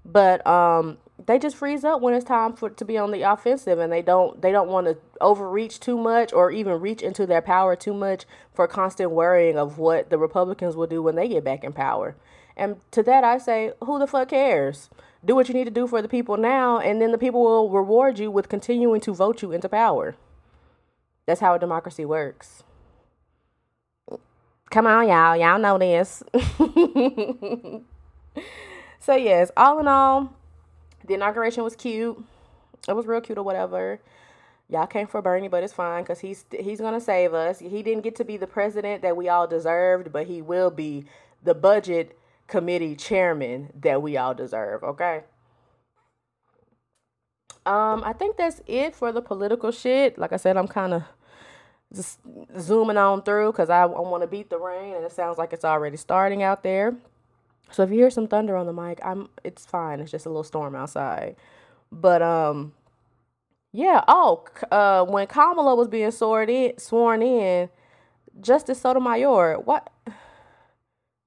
But 0.04 0.46
um 0.46 0.98
they 1.26 1.38
just 1.38 1.56
freeze 1.56 1.84
up 1.84 2.02
when 2.02 2.14
it's 2.14 2.24
time 2.24 2.52
for 2.54 2.68
to 2.68 2.84
be 2.84 2.98
on 2.98 3.10
the 3.10 3.22
offensive 3.22 3.78
and 3.78 3.90
they 3.90 4.02
don't 4.02 4.42
they 4.42 4.52
don't 4.52 4.68
want 4.68 4.86
to 4.88 4.98
overreach 5.22 5.80
too 5.80 5.96
much 5.96 6.34
or 6.34 6.50
even 6.50 6.80
reach 6.80 7.00
into 7.02 7.26
their 7.26 7.40
power 7.40 7.76
too 7.76 7.94
much 7.94 8.26
for 8.52 8.66
constant 8.66 9.10
worrying 9.10 9.56
of 9.58 9.78
what 9.78 10.10
the 10.10 10.18
Republicans 10.18 10.76
will 10.76 10.86
do 10.86 11.02
when 11.02 11.16
they 11.16 11.28
get 11.28 11.42
back 11.42 11.64
in 11.64 11.72
power. 11.72 12.16
And 12.58 12.76
to 12.90 13.02
that 13.04 13.24
I 13.24 13.38
say, 13.38 13.72
who 13.82 13.98
the 13.98 14.06
fuck 14.06 14.28
cares? 14.28 14.90
Do 15.24 15.34
what 15.34 15.48
you 15.48 15.54
need 15.54 15.64
to 15.64 15.70
do 15.70 15.86
for 15.86 16.02
the 16.02 16.08
people 16.08 16.36
now 16.36 16.78
and 16.78 17.00
then 17.00 17.10
the 17.10 17.18
people 17.18 17.42
will 17.42 17.70
reward 17.70 18.18
you 18.18 18.30
with 18.30 18.50
continuing 18.50 19.00
to 19.00 19.14
vote 19.14 19.40
you 19.40 19.50
into 19.50 19.68
power. 19.68 20.14
That's 21.24 21.40
how 21.40 21.54
a 21.54 21.58
democracy 21.58 22.04
works. 22.04 22.64
Come 24.70 24.86
on, 24.86 25.08
y'all. 25.08 25.36
Y'all 25.36 25.58
know 25.58 25.78
this. 25.78 26.22
so 29.00 29.16
yes, 29.16 29.50
all 29.56 29.80
in 29.80 29.88
all, 29.88 30.32
the 31.04 31.14
inauguration 31.14 31.64
was 31.64 31.74
cute. 31.74 32.22
It 32.88 32.92
was 32.94 33.04
real 33.04 33.20
cute 33.20 33.36
or 33.36 33.42
whatever. 33.42 34.00
Y'all 34.68 34.86
came 34.86 35.08
for 35.08 35.20
Bernie, 35.20 35.48
but 35.48 35.64
it's 35.64 35.72
fine 35.72 36.04
because 36.04 36.20
he's 36.20 36.44
he's 36.56 36.80
gonna 36.80 37.00
save 37.00 37.34
us. 37.34 37.58
He 37.58 37.82
didn't 37.82 38.04
get 38.04 38.14
to 38.16 38.24
be 38.24 38.36
the 38.36 38.46
president 38.46 39.02
that 39.02 39.16
we 39.16 39.28
all 39.28 39.48
deserved, 39.48 40.12
but 40.12 40.28
he 40.28 40.40
will 40.40 40.70
be 40.70 41.04
the 41.42 41.54
budget 41.54 42.16
committee 42.46 42.94
chairman 42.94 43.70
that 43.80 44.00
we 44.00 44.16
all 44.16 44.34
deserve. 44.34 44.84
Okay. 44.84 45.24
Um, 47.66 48.02
I 48.04 48.12
think 48.12 48.36
that's 48.36 48.62
it 48.68 48.94
for 48.94 49.10
the 49.10 49.20
political 49.20 49.72
shit. 49.72 50.16
Like 50.16 50.32
I 50.32 50.36
said, 50.36 50.56
I'm 50.56 50.68
kind 50.68 50.94
of 50.94 51.02
just 51.94 52.20
zooming 52.58 52.96
on 52.96 53.22
through 53.22 53.52
because 53.52 53.70
I, 53.70 53.82
I 53.82 53.86
want 53.86 54.22
to 54.22 54.28
beat 54.28 54.50
the 54.50 54.58
rain, 54.58 54.94
and 54.94 55.04
it 55.04 55.12
sounds 55.12 55.38
like 55.38 55.52
it's 55.52 55.64
already 55.64 55.96
starting 55.96 56.42
out 56.42 56.62
there. 56.62 56.94
So 57.70 57.82
if 57.82 57.90
you 57.90 57.96
hear 57.96 58.10
some 58.10 58.28
thunder 58.28 58.56
on 58.56 58.66
the 58.66 58.72
mic, 58.72 59.00
I'm 59.04 59.28
it's 59.44 59.66
fine. 59.66 60.00
It's 60.00 60.10
just 60.10 60.26
a 60.26 60.28
little 60.28 60.44
storm 60.44 60.74
outside. 60.74 61.36
But 61.92 62.22
um 62.22 62.72
yeah, 63.72 64.04
oh, 64.08 64.44
uh 64.70 65.04
when 65.04 65.26
Kamala 65.26 65.74
was 65.74 65.88
being 65.88 66.10
sworn 66.10 66.50
in, 66.50 66.78
sworn 66.78 67.22
in, 67.22 67.68
Justice 68.40 68.80
Sotomayor, 68.80 69.60
what 69.60 69.90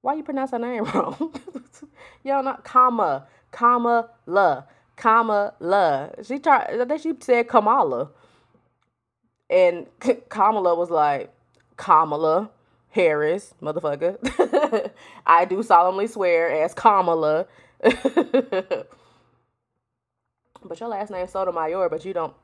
why 0.02 0.16
you 0.16 0.24
pronounce 0.24 0.52
her 0.52 0.60
name 0.60 0.84
wrong? 0.96 1.34
Y'all 2.24 2.44
not 2.44 2.64
comma, 2.64 3.28
comma 3.52 4.10
la, 4.26 4.64
comma 4.98 5.54
la. 5.60 6.10
She 6.24 6.40
tried 6.40 6.88
think 6.88 7.02
she 7.02 7.14
said 7.22 7.48
Kamala. 7.48 8.12
And 9.54 9.86
Kamala 10.30 10.76
was 10.76 10.90
like, 10.90 11.32
Kamala. 11.78 12.50
Harris, 12.94 13.56
motherfucker. 13.60 14.92
I 15.26 15.46
do 15.46 15.64
solemnly 15.64 16.06
swear 16.06 16.64
as 16.64 16.76
Kamala. 16.76 17.48
but 17.82 17.98
your 20.80 20.90
last 20.90 21.10
name 21.10 21.28
Sotomayor, 21.28 21.90
but 21.90 22.06
you 22.06 22.14
don't. 22.14 22.36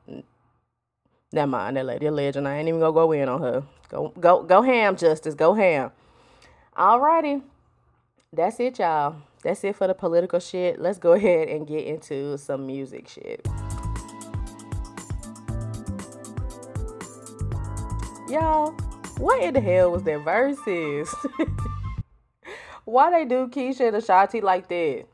Never 1.32 1.46
mind 1.46 1.76
that 1.76 1.86
lady, 1.86 2.06
a 2.06 2.10
legend. 2.10 2.48
I 2.48 2.56
ain't 2.56 2.68
even 2.68 2.80
gonna 2.80 2.92
go 2.92 3.12
in 3.12 3.28
on 3.28 3.40
her. 3.40 3.62
Go, 3.90 4.12
go, 4.18 4.42
go 4.42 4.60
ham, 4.62 4.96
Justice. 4.96 5.34
Go 5.34 5.54
ham. 5.54 5.92
Alrighty, 6.76 7.42
that's 8.32 8.58
it, 8.58 8.80
y'all. 8.80 9.14
That's 9.44 9.62
it 9.62 9.76
for 9.76 9.86
the 9.86 9.94
political 9.94 10.40
shit. 10.40 10.80
Let's 10.80 10.98
go 10.98 11.12
ahead 11.12 11.46
and 11.46 11.64
get 11.64 11.86
into 11.86 12.36
some 12.38 12.66
music 12.66 13.06
shit. 13.06 13.46
Y'all, 18.30 18.70
what 19.18 19.42
in 19.42 19.54
the 19.54 19.60
hell 19.60 19.90
was 19.90 20.04
their 20.04 20.20
Verzuz? 20.20 21.12
Why 22.84 23.10
they 23.10 23.24
do 23.24 23.48
Keyshia 23.48 23.88
and 23.88 23.96
Ashanti 23.96 24.40
like 24.40 24.68
that? 24.68 25.06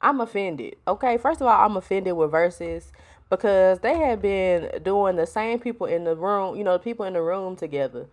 I'm 0.00 0.20
offended. 0.20 0.74
Okay, 0.88 1.18
first 1.18 1.40
of 1.40 1.46
all, 1.46 1.64
I'm 1.64 1.76
offended 1.76 2.16
with 2.16 2.32
Verzuz 2.32 2.90
because 3.30 3.78
they 3.78 3.96
have 3.98 4.20
been 4.20 4.82
doing 4.82 5.14
the 5.14 5.24
same 5.24 5.60
people 5.60 5.86
in 5.86 6.02
the 6.02 6.16
room, 6.16 6.56
you 6.56 6.64
know, 6.64 6.72
the 6.72 6.80
people 6.80 7.04
in 7.06 7.12
the 7.12 7.22
room 7.22 7.54
together 7.54 8.06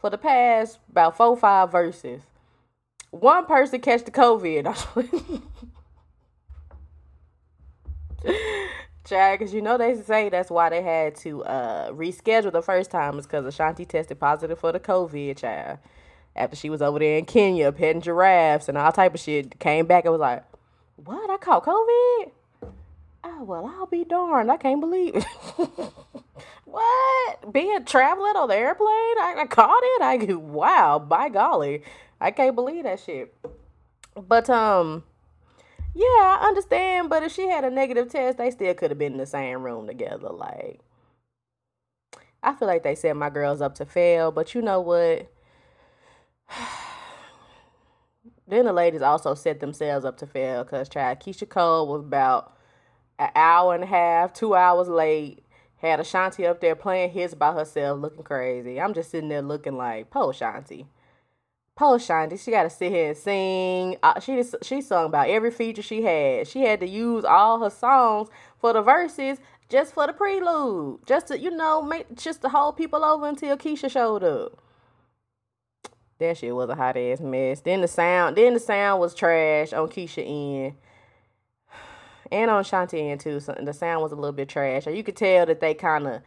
for 0.00 0.08
the 0.08 0.16
past 0.16 0.78
about 0.90 1.18
four, 1.18 1.36
five 1.36 1.70
Verzuz. 1.70 2.22
One 3.10 3.44
person 3.44 3.82
catch 3.82 4.04
the 4.06 4.10
COVID. 4.10 5.42
Chad, 9.10 9.40
because 9.40 9.52
you 9.52 9.60
know 9.60 9.76
they 9.76 10.00
say 10.00 10.28
that's 10.28 10.50
why 10.50 10.68
they 10.68 10.82
had 10.82 11.16
to 11.16 11.42
uh, 11.42 11.90
reschedule 11.90 12.52
the 12.52 12.62
first 12.62 12.92
time 12.92 13.18
is 13.18 13.26
because 13.26 13.44
Ashanti 13.44 13.84
tested 13.84 14.20
positive 14.20 14.60
for 14.60 14.70
the 14.70 14.78
COVID, 14.78 15.36
child. 15.36 15.78
After 16.36 16.54
she 16.54 16.70
was 16.70 16.80
over 16.80 17.00
there 17.00 17.18
in 17.18 17.24
Kenya 17.24 17.72
petting 17.72 18.02
giraffes 18.02 18.68
and 18.68 18.78
all 18.78 18.92
type 18.92 19.12
of 19.12 19.20
shit, 19.20 19.58
came 19.58 19.86
back 19.86 20.04
and 20.04 20.12
was 20.12 20.20
like, 20.20 20.44
"What? 20.94 21.28
I 21.28 21.38
caught 21.38 21.64
COVID? 21.64 22.30
Oh 23.24 23.42
well, 23.42 23.66
I'll 23.66 23.86
be 23.86 24.04
darned. 24.04 24.48
I 24.48 24.56
can't 24.56 24.80
believe 24.80 25.16
it. 25.16 25.24
what? 26.64 27.52
Being 27.52 27.84
traveling 27.84 28.36
on 28.36 28.48
the 28.48 28.56
airplane, 28.56 28.86
I, 28.88 29.34
I 29.40 29.46
caught 29.46 29.82
it. 29.82 30.02
I 30.02 30.34
wow, 30.34 31.00
by 31.00 31.28
golly, 31.30 31.82
I 32.20 32.30
can't 32.30 32.54
believe 32.54 32.84
that 32.84 33.00
shit. 33.00 33.34
But 34.14 34.48
um." 34.48 35.02
Yeah, 35.94 36.06
I 36.40 36.46
understand, 36.48 37.10
but 37.10 37.22
if 37.24 37.32
she 37.32 37.48
had 37.48 37.64
a 37.64 37.70
negative 37.70 38.08
test, 38.10 38.38
they 38.38 38.50
still 38.50 38.74
could 38.74 38.90
have 38.90 38.98
been 38.98 39.12
in 39.12 39.18
the 39.18 39.26
same 39.26 39.62
room 39.62 39.86
together. 39.86 40.30
Like, 40.30 40.80
I 42.42 42.54
feel 42.54 42.68
like 42.68 42.82
they 42.82 42.94
set 42.94 43.16
my 43.16 43.30
girls 43.30 43.60
up 43.60 43.74
to 43.76 43.84
fail, 43.86 44.32
but 44.32 44.54
you 44.54 44.62
know 44.62 44.80
what? 44.80 45.30
then 48.48 48.64
the 48.66 48.72
ladies 48.72 49.02
also 49.02 49.34
set 49.34 49.60
themselves 49.60 50.04
up 50.04 50.16
to 50.18 50.26
fail 50.26 50.64
because 50.64 50.88
child 50.88 51.20
Keyshia 51.20 51.48
Cole 51.48 51.86
was 51.88 52.00
about 52.02 52.56
an 53.18 53.30
hour 53.34 53.74
and 53.74 53.84
a 53.84 53.86
half, 53.86 54.32
two 54.32 54.54
hours 54.54 54.88
late, 54.88 55.44
Had 55.78 56.00
Ashanti 56.00 56.46
up 56.46 56.60
there 56.60 56.74
playing 56.76 57.10
hits 57.10 57.34
by 57.34 57.52
herself, 57.52 58.00
looking 58.00 58.24
crazy. 58.24 58.80
I'm 58.80 58.94
just 58.94 59.10
sitting 59.10 59.28
there 59.28 59.42
looking 59.42 59.76
like, 59.76 60.10
po 60.10 60.30
Ashanti. 60.30 60.86
Po 61.80 61.94
Ashanti, 61.94 62.36
she 62.36 62.50
got 62.50 62.64
to 62.64 62.68
sit 62.68 62.92
here 62.92 63.08
and 63.08 63.16
sing. 63.16 63.96
Uh, 64.02 64.20
she 64.20 64.44
she 64.60 64.82
sung 64.82 65.06
about 65.06 65.30
every 65.30 65.50
feature 65.50 65.80
she 65.80 66.02
had. 66.02 66.46
She 66.46 66.60
had 66.60 66.78
to 66.80 66.86
use 66.86 67.24
all 67.24 67.58
her 67.58 67.70
songs 67.70 68.28
for 68.58 68.74
the 68.74 68.82
Verzuz 68.82 69.38
just 69.70 69.94
for 69.94 70.06
the 70.06 70.12
prelude, 70.12 71.00
just 71.06 71.28
to 71.28 71.38
you 71.38 71.50
know 71.50 71.80
make 71.80 72.14
just 72.14 72.42
to 72.42 72.50
hold 72.50 72.76
people 72.76 73.02
over 73.02 73.26
until 73.26 73.56
Keyshia 73.56 73.90
showed 73.90 74.22
up. 74.22 74.62
That 76.18 76.36
shit 76.36 76.54
was 76.54 76.68
a 76.68 76.74
hot 76.74 76.98
ass 76.98 77.20
mess. 77.20 77.62
Then 77.62 77.80
the 77.80 77.88
sound, 77.88 78.36
then 78.36 78.52
the 78.52 78.60
sound 78.60 79.00
was 79.00 79.14
trash 79.14 79.72
on 79.72 79.88
Keyshia 79.88 80.66
end, 80.66 80.74
and 82.30 82.50
on 82.50 82.62
Shanti 82.62 83.10
end 83.10 83.20
too. 83.20 83.40
So 83.40 83.56
the 83.58 83.72
sound 83.72 84.02
was 84.02 84.12
a 84.12 84.16
little 84.16 84.32
bit 84.32 84.50
trash. 84.50 84.86
you 84.86 85.02
could 85.02 85.16
tell 85.16 85.46
that 85.46 85.60
they 85.60 85.72
kind 85.72 86.06
of 86.06 86.22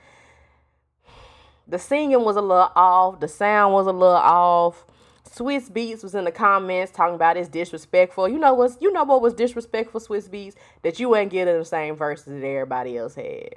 the 1.67 1.77
singing 1.77 2.23
was 2.25 2.37
a 2.37 2.41
little 2.41 2.71
off, 2.75 3.19
the 3.19 3.27
sound 3.27 3.71
was 3.75 3.85
a 3.85 3.91
little 3.91 4.15
off. 4.15 4.87
Swizz 5.35 5.71
Beatz 5.71 6.03
was 6.03 6.13
in 6.13 6.25
the 6.25 6.31
comments 6.31 6.91
talking 6.91 7.15
about 7.15 7.37
it's 7.37 7.49
disrespectful. 7.49 8.29
You 8.29 8.37
know 8.37 8.53
what's 8.53 8.77
you 8.79 8.91
know 8.91 9.03
what 9.03 9.21
was 9.21 9.33
disrespectful, 9.33 9.99
Swizz 9.99 10.29
Beatz? 10.29 10.53
That 10.83 10.99
you 10.99 11.15
ain't 11.15 11.31
getting 11.31 11.57
the 11.57 11.65
same 11.65 11.95
Verzuz 11.95 12.25
that 12.25 12.45
everybody 12.45 12.97
else 12.97 13.15
had. 13.15 13.55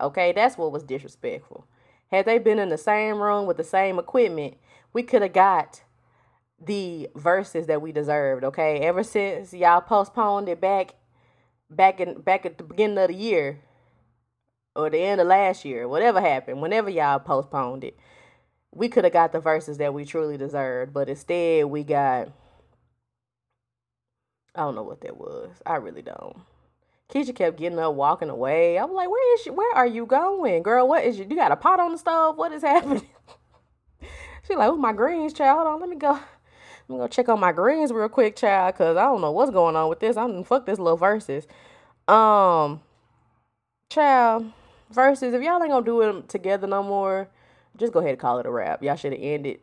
Okay, 0.00 0.32
that's 0.32 0.56
what 0.56 0.72
was 0.72 0.82
disrespectful. 0.82 1.66
Had 2.10 2.24
they 2.24 2.38
been 2.38 2.58
in 2.58 2.70
the 2.70 2.78
same 2.78 3.20
room 3.20 3.46
with 3.46 3.58
the 3.58 3.64
same 3.64 3.98
equipment, 3.98 4.54
we 4.94 5.02
could 5.02 5.20
have 5.20 5.34
got 5.34 5.82
the 6.58 7.08
Verzuz 7.14 7.66
that 7.66 7.82
we 7.82 7.92
deserved. 7.92 8.42
Okay, 8.44 8.78
ever 8.80 9.02
since 9.02 9.52
y'all 9.52 9.82
postponed 9.82 10.48
it 10.48 10.60
back, 10.60 10.94
back 11.68 12.00
in 12.00 12.22
back 12.22 12.46
at 12.46 12.56
the 12.56 12.64
beginning 12.64 12.96
of 12.96 13.08
the 13.08 13.14
year, 13.14 13.60
or 14.74 14.88
the 14.88 14.98
end 14.98 15.20
of 15.20 15.26
last 15.26 15.66
year, 15.66 15.86
whatever 15.86 16.18
happened, 16.18 16.62
whenever 16.62 16.88
y'all 16.88 17.18
postponed 17.18 17.84
it, 17.84 17.98
we 18.72 18.88
could 18.88 19.04
have 19.04 19.12
got 19.12 19.32
the 19.32 19.40
Verzuz 19.40 19.78
that 19.78 19.94
we 19.94 20.04
truly 20.04 20.36
deserved, 20.36 20.92
but 20.92 21.08
instead 21.08 21.66
we 21.66 21.84
got 21.84 22.28
I 24.54 24.62
don't 24.62 24.74
know 24.74 24.82
what 24.82 25.00
that 25.02 25.16
was. 25.16 25.50
I 25.64 25.76
really 25.76 26.02
don't. 26.02 26.36
Keyshia 27.08 27.34
kept 27.34 27.58
getting 27.58 27.78
up, 27.78 27.94
walking 27.94 28.30
away. 28.30 28.78
I 28.78 28.84
was 28.84 28.94
like, 28.94 29.10
"Where 29.10 29.34
is 29.34 29.42
she? 29.42 29.50
Where 29.50 29.76
are 29.76 29.86
you 29.86 30.06
going, 30.06 30.62
girl? 30.62 30.88
What 30.88 31.04
is 31.04 31.18
you? 31.18 31.26
You 31.28 31.36
got 31.36 31.52
a 31.52 31.56
pot 31.56 31.80
on 31.80 31.92
the 31.92 31.98
stove? 31.98 32.36
What 32.36 32.52
is 32.52 32.62
happening?" 32.74 33.06
She's 34.46 34.56
like, 34.56 34.68
"Oh, 34.68 34.76
my 34.76 34.92
greens, 34.92 35.32
child. 35.32 35.58
Hold 35.58 35.68
on, 35.68 35.80
let 35.80 35.88
me 35.88 35.96
go. 35.96 36.12
Let 36.88 36.96
me 36.96 37.02
go 37.04 37.06
check 37.06 37.28
on 37.28 37.38
my 37.38 37.52
greens 37.52 37.92
real 37.92 38.08
quick, 38.08 38.34
child, 38.34 38.74
cause 38.74 38.96
I 38.96 39.04
don't 39.04 39.20
know 39.20 39.30
what's 39.30 39.52
going 39.52 39.76
on 39.76 39.88
with 39.88 40.00
this. 40.00 40.16
I'm 40.16 40.42
fuck 40.42 40.66
this 40.66 40.80
little 40.80 40.98
Verzuz. 40.98 41.46
Um, 42.12 42.80
child, 43.88 44.50
Verzuz. 44.92 45.32
If 45.32 45.40
y'all 45.40 45.62
ain't 45.62 45.70
gonna 45.70 45.86
do 45.86 46.00
it 46.00 46.28
together 46.28 46.66
no 46.66 46.82
more, 46.82 47.28
just 47.80 47.92
go 47.92 47.98
ahead 47.98 48.12
and 48.12 48.20
call 48.20 48.38
it 48.38 48.46
a 48.46 48.50
wrap. 48.50 48.82
Y'all 48.82 48.94
should 48.94 49.12
have 49.12 49.22
ended. 49.22 49.58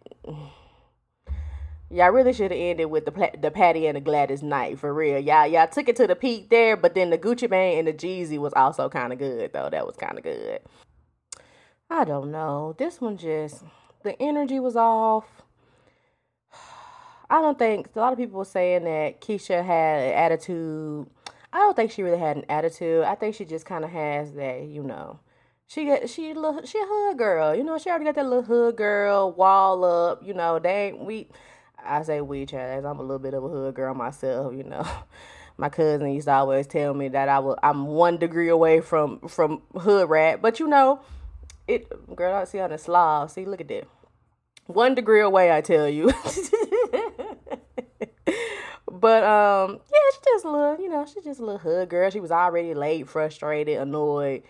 Y'all 1.89 2.10
really 2.10 2.34
should 2.34 2.51
have 2.51 2.60
ended 2.60 2.88
with 2.88 3.06
the 3.06 3.32
the 3.39 3.51
Patti 3.51 3.88
and 3.88 3.95
the 3.95 4.01
Gladys 4.01 4.43
Knight 4.43 4.77
for 4.77 4.93
real. 4.93 5.19
Y'all 5.19 5.47
y'all 5.47 5.67
took 5.67 5.88
it 5.88 5.95
to 5.95 6.08
the 6.08 6.15
peak 6.15 6.49
there, 6.49 6.75
but 6.75 6.95
then 6.95 7.12
the 7.12 7.17
Gucci 7.17 7.49
Mane 7.49 7.80
and 7.80 7.88
the 7.88 7.93
Jeezy 7.93 8.38
was 8.38 8.51
also 8.53 8.89
kind 8.89 9.13
of 9.13 9.19
good 9.19 9.53
though. 9.53 9.69
That 9.69 9.88
was 9.88 9.95
kind 9.95 10.17
of 10.17 10.23
good. 10.23 10.60
I 11.89 12.03
don't 12.03 12.32
know. 12.32 12.75
This 12.77 12.99
one 12.99 13.15
just 13.15 13.63
the 14.03 14.21
energy 14.21 14.60
was 14.60 14.75
off. 14.75 15.43
I 17.30 17.41
don't 17.41 17.58
think 17.58 17.89
a 17.95 17.99
lot 17.99 18.12
of 18.12 18.19
people 18.19 18.39
were 18.39 18.45
saying 18.45 18.84
that 18.84 19.21
Keyshia 19.21 19.63
had 19.65 20.01
an 20.01 20.13
attitude. 20.13 21.08
I 21.53 21.60
don't 21.60 21.75
think 21.75 21.91
she 21.91 22.03
really 22.03 22.19
had 22.19 22.36
an 22.36 22.45
attitude. 22.49 23.03
I 23.03 23.15
think 23.15 23.36
she 23.36 23.45
just 23.45 23.65
kind 23.65 23.86
of 23.86 23.91
has 23.91 24.34
that, 24.34 24.63
you 24.63 24.84
know, 24.84 25.19
she 25.67 25.86
got 25.86 26.10
she 26.10 26.34
little 26.34 26.65
she 26.65 26.80
a 26.80 26.86
hood 26.86 27.17
girl. 27.17 27.53
You 27.53 27.63
know, 27.63 27.77
she 27.77 27.89
already 27.89 28.06
got 28.06 28.15
that 28.15 28.25
little 28.25 28.43
hood 28.43 28.77
girl 28.77 29.34
wall 29.34 29.84
up. 29.84 30.25
You 30.25 30.34
know, 30.34 30.60
they 30.60 30.88
ain't 30.88 31.06
we. 31.06 31.27
I 31.84 32.01
say 32.03 32.21
we, 32.21 32.45
Chaz. 32.45 32.89
I'm 32.89 32.99
a 32.99 33.01
little 33.01 33.19
bit 33.19 33.34
of 33.34 33.43
a 33.43 33.49
hood 33.49 33.75
girl 33.75 33.93
myself. 33.93 34.53
You 34.56 34.63
know, 34.63 34.88
my 35.58 35.67
cousin 35.69 36.13
used 36.13 36.27
to 36.27 36.34
always 36.34 36.67
tell 36.67 36.93
me 36.93 37.10
that 37.10 37.27
I 37.27 37.39
was 37.39 37.58
I'm 37.62 37.88
one 37.88 38.17
degree 38.17 38.47
away 38.47 38.80
from 38.80 39.19
from 39.27 39.62
hood 39.77 40.10
rat. 40.10 40.41
But 40.41 40.62
you 40.62 40.67
know, 40.67 41.01
it 41.67 41.91
girl. 42.15 42.34
I 42.34 42.45
see 42.45 42.60
on 42.60 42.69
the 42.69 42.77
Slav. 42.77 43.30
See, 43.32 43.45
look 43.45 43.60
at 43.60 43.67
that. 43.67 43.88
One 44.67 44.95
degree 44.95 45.21
away, 45.21 45.51
I 45.51 45.60
tell 45.62 45.88
you. 45.89 46.06
but 48.91 49.23
um, 49.23 49.80
yeah, 49.91 49.99
she 50.13 50.19
just 50.25 50.45
a 50.45 50.49
little, 50.49 50.77
you 50.82 50.89
know, 50.89 51.06
she 51.06 51.21
just 51.21 51.39
a 51.39 51.43
little 51.43 51.60
hood 51.60 51.88
girl. 51.89 52.10
She 52.10 52.19
was 52.19 52.32
already 52.32 52.73
late, 52.73 53.08
frustrated, 53.08 53.80
annoyed 53.80 54.43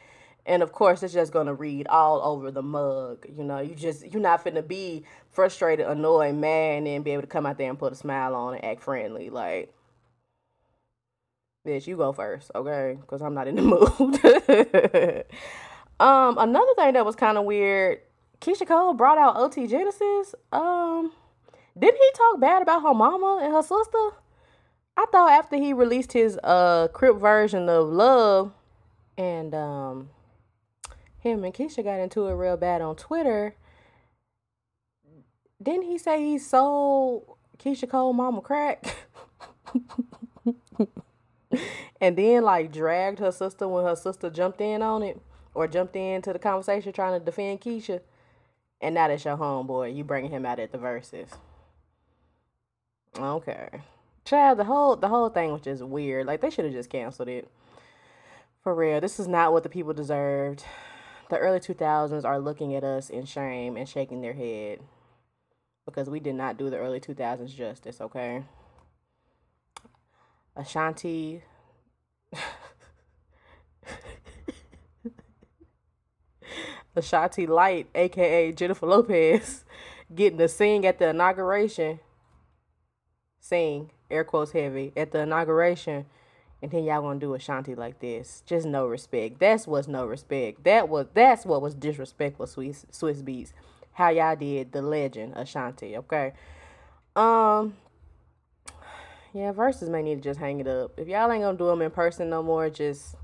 and 0.48 0.64
of 0.64 0.72
course 0.72 1.04
it's 1.04 1.14
just 1.14 1.32
gonna 1.32 1.54
read 1.54 1.88
all 1.88 2.22
over 2.24 2.50
the 2.50 2.64
mug 2.64 3.26
you 3.30 3.44
know 3.44 3.60
you 3.60 3.76
just 3.76 4.06
you're 4.12 4.22
not 4.22 4.44
finna 4.44 4.68
be 4.68 5.04
frustrated 5.30 5.86
annoyed 5.86 6.36
mad 6.36 6.78
and 6.78 6.88
then 6.88 7.04
be 7.04 7.12
able 7.12 7.22
to 7.22 7.28
come 7.28 7.46
out 7.46 7.58
there 7.58 7.70
and 7.70 7.78
put 7.78 7.94
a 7.94 7.96
smile 7.96 8.34
on 8.34 8.56
and 8.56 8.66
act 8.66 8.82
friendly 8.82 9.30
like 9.30 9.72
bitch 11.68 11.86
you 11.86 11.98
go 11.98 12.12
first 12.12 12.50
okay 12.56 12.98
because 13.00 13.22
i'm 13.22 13.34
not 13.34 13.48
in 13.48 13.56
the 13.56 13.62
mood 13.62 15.26
um 16.00 16.38
another 16.40 16.74
thing 16.76 16.94
that 16.94 17.06
was 17.06 17.16
kind 17.16 17.38
of 17.38 17.44
weird 17.44 18.00
Keyshia 18.40 18.68
Cole 18.68 18.94
brought 18.94 19.18
out 19.18 19.36
O.T. 19.38 19.68
Genasis. 19.68 20.36
Um, 20.52 21.12
didn't 21.78 21.98
he 21.98 22.12
talk 22.16 22.40
bad 22.40 22.62
about 22.62 22.84
her 22.84 22.94
mama 22.94 23.40
and 23.42 23.54
her 23.54 23.62
sister? 23.62 24.12
I 24.96 25.06
thought 25.12 25.32
after 25.32 25.58
he 25.58 25.74
released 25.74 26.14
his 26.14 26.40
uh 26.44 26.88
Crip 26.90 27.18
version 27.18 27.70
of 27.70 27.88
Love, 27.88 28.54
and 29.18 29.54
um, 29.54 30.10
him 31.20 31.44
and 31.44 31.54
Keyshia 31.54 31.84
got 31.84 32.00
into 32.00 32.28
it 32.28 32.34
real 32.34 32.58
bad 32.58 32.82
on 32.82 32.96
Twitter. 32.96 33.56
Didn't 35.62 35.84
he 35.84 35.98
say 35.98 36.24
he 36.24 36.38
sold 36.38 37.38
Keyshia 37.58 37.90
Cole 37.90 38.14
mama 38.14 38.42
crack? 38.42 38.96
and 42.02 42.18
then 42.18 42.44
like 42.44 42.72
dragged 42.72 43.20
her 43.20 43.32
sister 43.32 43.68
when 43.68 43.86
her 43.86 43.96
sister 43.96 44.30
jumped 44.30 44.62
in 44.62 44.82
on 44.82 45.02
it 45.04 45.20
or 45.54 45.68
jumped 45.68 45.96
into 45.96 46.32
the 46.32 46.40
conversation 46.40 46.94
trying 46.94 47.20
to 47.20 47.26
defend 47.26 47.62
Keyshia. 47.62 48.02
And 48.80 48.94
now 48.94 49.08
that's 49.08 49.26
your 49.26 49.38
homeboy. 49.38 49.96
You 49.96 50.04
bringing 50.04 50.30
him 50.30 50.46
out 50.46 50.60
at 50.60 50.72
the 50.72 50.78
Verzuz. 50.78 51.30
Okay. 53.18 53.82
Child, 54.24 54.60
the 54.60 54.66
whole 54.66 54.96
the 54.96 55.08
whole 55.08 55.30
thing 55.30 55.52
was 55.52 55.62
just 55.62 55.82
weird. 55.82 56.28
Like 56.28 56.42
they 56.42 56.52
should 56.52 56.66
have 56.66 56.74
just 56.74 56.92
canceled 56.92 57.30
it. 57.30 57.50
For 58.62 58.76
real. 58.76 59.02
This 59.02 59.20
is 59.20 59.28
not 59.28 59.52
what 59.52 59.64
the 59.64 59.70
people 59.70 59.94
deserved 59.94 60.64
the 61.30 61.38
early 61.38 61.60
2000s 61.60 62.24
are 62.26 62.40
looking 62.40 62.74
at 62.76 62.84
us 62.84 63.10
in 63.10 63.26
shame 63.26 63.78
and 63.78 63.88
shaking 63.88 64.22
their 64.22 64.34
head 64.34 64.80
because 65.86 66.10
we 66.10 66.20
did 66.20 66.36
not 66.36 66.58
do 66.58 66.70
the 66.70 66.78
early 66.78 67.00
2000s 67.00 67.56
justice, 67.56 68.02
okay? 68.02 68.44
Ashanti 70.56 71.44
Ashanti 76.96 77.46
Light, 77.46 77.88
aka 77.94 78.52
Jennifer 78.52 78.88
Lopez, 78.88 79.64
getting 80.14 80.40
to 80.40 80.48
sing 80.48 80.86
at 80.86 80.98
the 81.00 81.10
inauguration. 81.10 82.00
Sing, 83.40 83.92
air 84.10 84.24
quotes 84.24 84.52
heavy, 84.52 84.92
at 84.98 85.12
the 85.12 85.20
inauguration 85.20 86.08
and 86.62 86.72
then 86.72 86.84
y'all 86.84 87.02
gonna 87.02 87.20
do 87.20 87.34
Ashanti 87.34 87.76
like 87.76 88.00
this. 88.00 88.42
Just 88.46 88.66
no 88.66 88.88
respect. 88.88 89.40
That's 89.40 89.68
what's 89.68 89.88
no 89.88 90.06
respect. 90.06 90.64
That 90.64 90.90
was 90.90 91.08
that's 91.14 91.46
what 91.46 91.62
was 91.62 91.76
disrespectful, 91.76 92.48
Swizz 92.48 92.86
Swizz 92.92 93.24
Beatz. 93.24 93.54
How 93.94 94.10
y'all 94.10 94.36
did 94.36 94.72
the 94.72 94.82
legend 94.82 95.34
Ashanti, 95.36 95.98
okay? 95.98 96.34
Um 97.16 97.76
yeah, 99.34 99.54
Verzuz 99.54 99.90
may 99.90 100.02
need 100.02 100.16
to 100.16 100.22
just 100.22 100.40
hang 100.40 100.60
it 100.60 100.68
up. 100.68 100.98
If 100.98 101.08
y'all 101.08 101.32
ain't 101.32 101.44
gonna 101.44 101.58
do 101.58 101.68
them 101.68 101.82
in 101.82 101.92
person 101.92 102.30
no 102.30 102.42
more, 102.42 102.70
just 102.70 103.16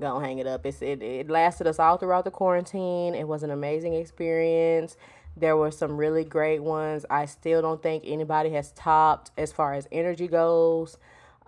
gonna 0.00 0.24
hang 0.24 0.38
it 0.38 0.46
up. 0.46 0.66
It's 0.66 0.82
it, 0.82 1.02
it 1.02 1.30
lasted 1.30 1.68
us 1.68 1.78
all 1.78 1.96
throughout 1.96 2.24
the 2.24 2.30
quarantine. 2.32 3.14
It 3.14 3.28
was 3.28 3.44
an 3.44 3.50
amazing 3.50 3.94
experience. 3.94 4.96
There 5.36 5.56
were 5.56 5.70
some 5.70 5.96
really 5.96 6.24
great 6.24 6.62
ones. 6.62 7.06
I 7.08 7.26
still 7.26 7.62
don't 7.62 7.80
think 7.80 8.02
anybody 8.04 8.50
has 8.50 8.72
topped 8.72 9.30
as 9.38 9.52
far 9.52 9.74
as 9.74 9.86
energy 9.92 10.26
goes 10.26 10.98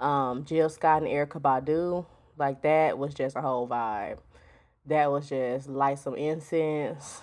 um, 0.02 0.44
Jill 0.44 0.68
Scott 0.68 1.02
and 1.02 1.10
Erykah 1.10 1.40
Badu. 1.40 2.06
Like 2.38 2.62
that 2.62 2.98
was 2.98 3.14
just 3.14 3.36
a 3.36 3.40
whole 3.40 3.68
vibe. 3.68 4.18
That 4.86 5.10
was 5.10 5.28
just 5.28 5.68
light 5.68 5.98
some 5.98 6.16
incense, 6.16 7.20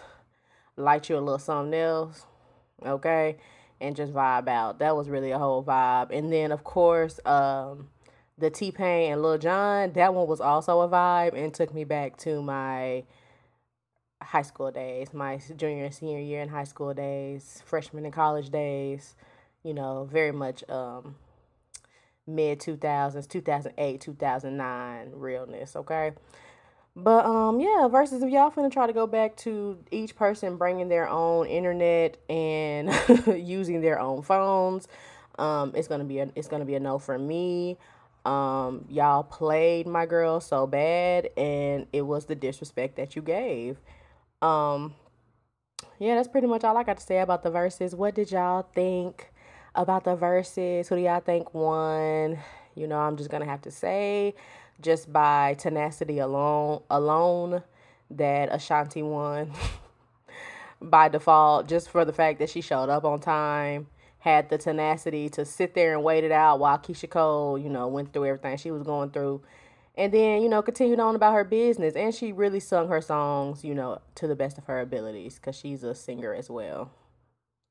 light 0.77 1.09
you 1.09 1.17
a 1.17 1.19
little 1.19 1.39
something 1.39 1.77
else, 1.77 2.25
okay, 2.85 3.37
and 3.81 3.95
just 3.95 4.13
vibe 4.13 4.47
out. 4.47 4.79
That 4.79 4.95
was 4.95 5.09
really 5.09 5.31
a 5.31 5.37
whole 5.37 5.63
vibe. 5.63 6.11
And 6.11 6.31
then 6.31 6.51
of 6.51 6.63
course, 6.63 7.19
um, 7.25 7.89
the 8.39 8.49
T 8.49 8.71
Pain 8.71 9.11
and 9.11 9.21
Lil 9.21 9.37
Jon. 9.37 9.91
That 9.93 10.13
one 10.13 10.27
was 10.27 10.39
also 10.39 10.81
a 10.81 10.89
vibe 10.89 11.33
and 11.33 11.53
took 11.53 11.73
me 11.73 11.83
back 11.83 12.17
to 12.19 12.41
my 12.41 13.03
high 14.21 14.41
school 14.41 14.71
days, 14.71 15.13
my 15.13 15.39
junior 15.55 15.85
and 15.85 15.93
senior 15.93 16.19
year 16.19 16.41
in 16.41 16.49
high 16.49 16.63
school 16.63 16.93
days, 16.93 17.61
freshman 17.65 18.05
and 18.05 18.13
college 18.13 18.49
days. 18.49 19.15
You 19.63 19.73
know, 19.73 20.07
very 20.09 20.31
much 20.31 20.63
um, 20.69 21.15
mid 22.29 22.59
2000s, 22.59 23.27
2008, 23.27 24.01
2009 24.01 25.11
realness, 25.13 25.75
okay? 25.75 26.13
But 26.95 27.25
um 27.25 27.59
yeah, 27.59 27.87
Verzuz 27.89 28.23
if 28.23 28.29
y'all 28.29 28.51
finna 28.51 28.71
try 28.71 28.87
to 28.87 28.93
go 28.93 29.07
back 29.07 29.37
to 29.37 29.77
each 29.91 30.15
person 30.15 30.57
bringing 30.57 30.89
their 30.89 31.07
own 31.07 31.47
internet 31.47 32.17
and 32.29 32.91
using 33.27 33.81
their 33.81 33.99
own 33.99 34.21
phones, 34.21 34.87
um 35.37 35.71
it's 35.75 35.87
gonna 35.87 36.03
be 36.03 36.19
a 36.19 36.29
it's 36.35 36.47
gonna 36.47 36.65
be 36.65 36.75
a 36.75 36.79
no 36.79 36.99
for 36.99 37.17
me. 37.17 37.77
Um 38.25 38.85
y'all 38.89 39.23
played 39.23 39.87
my 39.87 40.05
girl 40.05 40.41
so 40.41 40.67
bad 40.67 41.29
and 41.37 41.87
it 41.93 42.01
was 42.01 42.25
the 42.25 42.35
disrespect 42.35 42.97
that 42.97 43.15
you 43.15 43.21
gave. 43.21 43.77
Um 44.41 44.95
yeah, 45.99 46.15
that's 46.15 46.27
pretty 46.27 46.47
much 46.47 46.63
all 46.63 46.77
I 46.77 46.83
got 46.83 46.97
to 46.97 47.03
say 47.03 47.19
about 47.19 47.43
the 47.43 47.51
Verzuz. 47.51 47.93
What 47.93 48.15
did 48.15 48.31
y'all 48.31 48.67
think 48.73 49.28
about 49.75 50.03
the 50.03 50.15
Verzuz? 50.15 50.87
Who 50.87 50.95
do 50.95 51.01
y'all 51.01 51.19
think 51.19 51.53
won? 51.53 52.39
You 52.75 52.87
know, 52.87 52.99
I'm 52.99 53.17
just 53.17 53.29
gonna 53.29 53.45
have 53.45 53.61
to 53.63 53.71
say, 53.71 54.35
just 54.81 55.11
by 55.11 55.55
tenacity 55.55 56.19
alone, 56.19 56.81
alone, 56.89 57.63
that 58.11 58.49
Ashanti 58.53 59.01
won 59.01 59.51
by 60.81 61.09
default, 61.09 61.67
just 61.67 61.89
for 61.89 62.05
the 62.05 62.13
fact 62.13 62.39
that 62.39 62.49
she 62.49 62.61
showed 62.61 62.89
up 62.89 63.03
on 63.03 63.19
time, 63.19 63.87
had 64.19 64.49
the 64.49 64.57
tenacity 64.57 65.29
to 65.29 65.45
sit 65.45 65.73
there 65.73 65.93
and 65.93 66.03
wait 66.03 66.23
it 66.23 66.31
out 66.31 66.59
while 66.59 66.77
Keyshia 66.77 67.09
Cole, 67.09 67.57
you 67.57 67.69
know, 67.69 67.87
went 67.87 68.13
through 68.13 68.25
everything 68.25 68.57
she 68.57 68.71
was 68.71 68.83
going 68.83 69.11
through 69.11 69.41
and 69.99 70.13
then 70.13 70.41
you 70.41 70.49
know 70.49 70.61
continued 70.61 70.99
on 70.99 71.15
about 71.15 71.33
her 71.33 71.43
business 71.43 71.93
and 71.95 72.15
she 72.15 72.31
really 72.31 72.59
sung 72.59 72.87
her 72.87 73.01
songs 73.01 73.63
you 73.63 73.75
know 73.75 73.99
to 74.15 74.27
the 74.27 74.35
best 74.35 74.57
of 74.57 74.63
her 74.65 74.79
abilities 74.79 75.35
because 75.35 75.55
she's 75.55 75.83
a 75.83 75.93
singer 75.93 76.33
as 76.33 76.49
well 76.49 76.89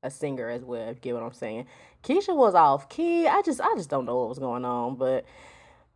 a 0.01 0.09
singer 0.09 0.49
as 0.49 0.63
well 0.63 0.93
get 1.01 1.13
what 1.13 1.23
i'm 1.23 1.33
saying. 1.33 1.65
Keyshia 2.03 2.35
was 2.35 2.55
off 2.55 2.89
key. 2.89 3.27
I 3.27 3.41
just 3.41 3.59
i 3.61 3.73
just 3.75 3.89
don't 3.89 4.05
know 4.05 4.17
what 4.17 4.29
was 4.29 4.39
going 4.39 4.65
on 4.65 4.95
but 4.95 5.25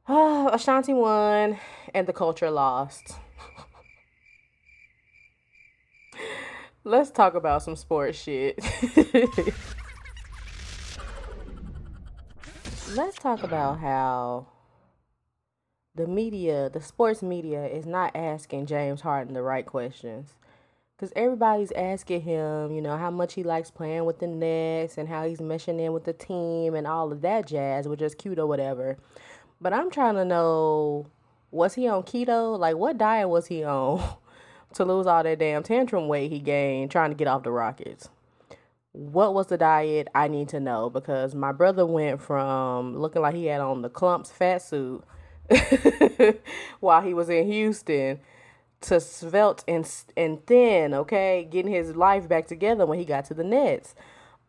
uh, 0.08 0.50
ashanti 0.54 0.94
won 0.94 1.58
and 1.94 2.08
the 2.08 2.14
culture 2.14 2.52
lost. 2.52 3.16
Let's 6.84 7.12
talk 7.12 7.34
about 7.34 7.64
some 7.64 7.78
sports 7.78 8.18
shit. 8.22 8.60
Let's 12.96 13.18
talk 13.18 13.42
about 13.42 13.80
how 13.80 14.48
the 15.96 16.06
media, 16.08 16.70
the 16.70 16.82
sports 16.82 17.24
media, 17.24 17.66
is 17.66 17.86
not 17.86 18.16
asking 18.16 18.66
James 18.66 19.02
Harden 19.02 19.34
the 19.34 19.42
right 19.42 19.66
questions. 19.66 20.34
Because 20.96 21.12
everybody's 21.16 21.72
asking 21.72 22.22
him, 22.22 22.72
you 22.72 22.82
know, 22.82 22.98
how 22.98 23.12
much 23.12 23.34
he 23.34 23.44
likes 23.44 23.72
playing 23.72 24.06
with 24.06 24.20
the 24.20 24.28
Nets 24.28 24.98
and 24.98 25.10
how 25.10 25.28
he's 25.28 25.40
meshing 25.40 25.80
in 25.80 25.92
with 25.92 26.06
the 26.06 26.14
team 26.14 26.76
and 26.76 26.86
all 26.86 27.12
of 27.12 27.22
that 27.22 27.48
jazz, 27.48 27.88
which 27.88 28.02
is 28.02 28.16
cute 28.16 28.40
or 28.40 28.48
whatever. 28.48 28.98
But 29.60 29.74
I'm 29.74 29.90
trying 29.90 30.16
to 30.16 30.26
know 30.26 31.08
was 31.54 31.76
he 31.76 31.88
on 31.88 32.04
keto? 32.04 32.58
Like, 32.58 32.76
what 32.76 32.98
diet 32.98 33.30
was 33.30 33.48
he 33.48 33.64
on 33.64 34.18
to 34.74 34.86
lose 34.86 35.08
all 35.08 35.24
that 35.24 35.40
damn 35.40 35.64
tantrum 35.64 36.08
weight 36.08 36.32
he 36.32 36.40
gained 36.40 36.92
trying 36.92 37.12
to 37.12 37.16
get 37.16 37.28
off 37.28 37.44
the 37.44 37.52
Rockets? 37.52 38.10
What 38.92 39.34
was 39.34 39.48
the 39.48 39.58
diet? 39.58 40.08
I 40.14 40.28
need 40.28 40.50
to 40.50 40.60
know 40.60 40.90
because 40.90 41.34
my 41.34 41.52
brother 41.52 41.86
went 41.86 42.22
from 42.22 42.98
looking 42.98 43.22
like 43.22 43.36
he 43.36 43.46
had 43.46 43.62
on 43.62 43.82
the 43.82 43.90
Klumps 43.90 44.32
fat 44.32 44.62
suit 44.62 45.04
while 46.80 47.02
he 47.02 47.14
was 47.14 47.30
in 47.30 47.52
Houston 47.52 48.20
to 48.84 49.00
svelte 49.00 49.64
and 49.68 49.90
and 50.16 50.46
thin, 50.46 50.94
okay, 50.94 51.48
getting 51.50 51.72
his 51.72 51.96
life 51.96 52.28
back 52.28 52.48
together 52.48 52.86
when 52.86 53.00
he 53.00 53.06
got 53.06 53.26
to 53.26 53.34
the 53.34 53.44
Nets. 53.44 53.96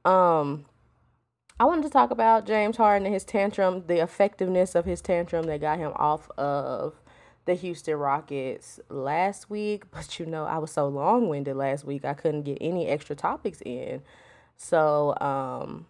Um 0.04 0.66
I 1.58 1.64
wanted 1.64 1.82
to 1.82 1.90
talk 1.90 2.10
about 2.10 2.46
James 2.46 2.76
Harden 2.76 3.06
and 3.06 3.14
his 3.14 3.24
tantrum, 3.24 3.84
the 3.86 4.02
effectiveness 4.02 4.74
of 4.74 4.84
his 4.86 5.00
tantrum 5.00 5.46
that 5.46 5.60
got 5.60 5.78
him 5.78 5.92
off 5.94 6.28
of 6.36 7.00
the 7.44 7.54
Houston 7.54 7.96
Rockets 7.96 8.80
last 8.88 9.48
week, 9.50 9.84
but 9.90 10.18
you 10.18 10.26
know, 10.26 10.44
I 10.44 10.58
was 10.58 10.72
so 10.72 10.88
long-winded 10.88 11.56
last 11.56 11.84
week. 11.84 12.04
I 12.04 12.14
couldn't 12.14 12.42
get 12.42 12.58
any 12.60 12.88
extra 12.88 13.14
topics 13.16 13.60
in. 13.62 14.02
So, 14.56 15.14
um 15.20 15.86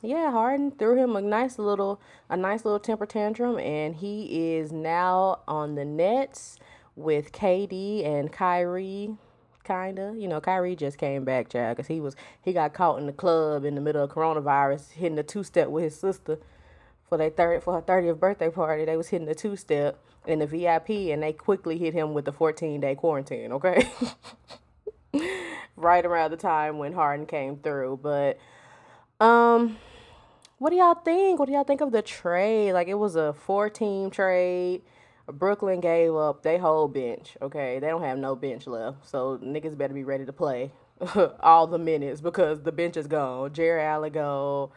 yeah, 0.00 0.30
Harden 0.30 0.70
threw 0.70 0.96
him 0.96 1.16
a 1.16 1.20
nice 1.20 1.58
little 1.58 2.00
a 2.28 2.36
nice 2.36 2.64
little 2.64 2.78
temper 2.78 3.06
tantrum 3.06 3.58
and 3.58 3.96
he 3.96 4.54
is 4.54 4.70
now 4.70 5.40
on 5.48 5.74
the 5.74 5.84
Nets 5.84 6.58
with 6.98 7.32
KD 7.32 8.04
and 8.04 8.32
Kyrie 8.32 9.16
kinda. 9.64 10.14
You 10.16 10.28
know, 10.28 10.40
Kyrie 10.40 10.76
just 10.76 10.98
came 10.98 11.24
back, 11.24 11.48
child, 11.48 11.76
because 11.76 11.88
he 11.88 12.00
was 12.00 12.16
he 12.42 12.52
got 12.52 12.72
caught 12.72 12.98
in 12.98 13.06
the 13.06 13.12
club 13.12 13.64
in 13.64 13.74
the 13.74 13.80
middle 13.80 14.02
of 14.02 14.10
coronavirus, 14.10 14.92
hitting 14.92 15.16
the 15.16 15.22
two 15.22 15.44
step 15.44 15.68
with 15.68 15.84
his 15.84 15.98
sister 15.98 16.38
for 17.08 17.16
their 17.18 17.30
third 17.30 17.62
for 17.62 17.74
her 17.74 17.80
thirtieth 17.80 18.18
birthday 18.18 18.50
party. 18.50 18.84
They 18.84 18.96
was 18.96 19.08
hitting 19.08 19.28
the 19.28 19.34
two 19.34 19.56
step 19.56 19.98
in 20.26 20.40
the 20.40 20.46
VIP, 20.46 20.90
and 21.12 21.22
they 21.22 21.32
quickly 21.32 21.78
hit 21.78 21.94
him 21.94 22.14
with 22.14 22.24
the 22.24 22.32
fourteen 22.32 22.80
day 22.80 22.94
quarantine. 22.94 23.52
Okay, 23.52 23.88
right 25.76 26.04
around 26.04 26.30
the 26.30 26.36
time 26.36 26.78
when 26.78 26.92
Harden 26.92 27.26
came 27.26 27.56
through, 27.58 28.00
but 28.02 28.38
um 29.20 29.78
what 30.58 30.70
do 30.70 30.76
y'all 30.76 30.94
think? 30.94 31.38
What 31.38 31.46
do 31.46 31.52
y'all 31.52 31.62
think 31.62 31.80
of 31.80 31.92
the 31.92 32.02
trade? 32.02 32.72
Like 32.72 32.88
it 32.88 32.94
was 32.94 33.14
a 33.14 33.32
four 33.32 33.70
team 33.70 34.10
trade. 34.10 34.82
Brooklyn 35.32 35.80
gave 35.80 36.14
up 36.14 36.42
their 36.42 36.58
whole 36.58 36.88
bench. 36.88 37.36
Okay, 37.42 37.78
they 37.78 37.88
don't 37.88 38.02
have 38.02 38.18
no 38.18 38.34
bench 38.34 38.66
left, 38.66 39.08
so 39.08 39.38
niggas 39.38 39.76
better 39.76 39.94
be 39.94 40.04
ready 40.04 40.24
to 40.24 40.32
play 40.32 40.72
all 41.40 41.66
the 41.66 41.78
minutes 41.78 42.20
because 42.20 42.62
the 42.62 42.72
bench 42.72 42.96
is 42.96 43.06
gone. 43.06 43.52
Jerry 43.52 43.82
Allen 43.82 44.12
go. 44.12 44.72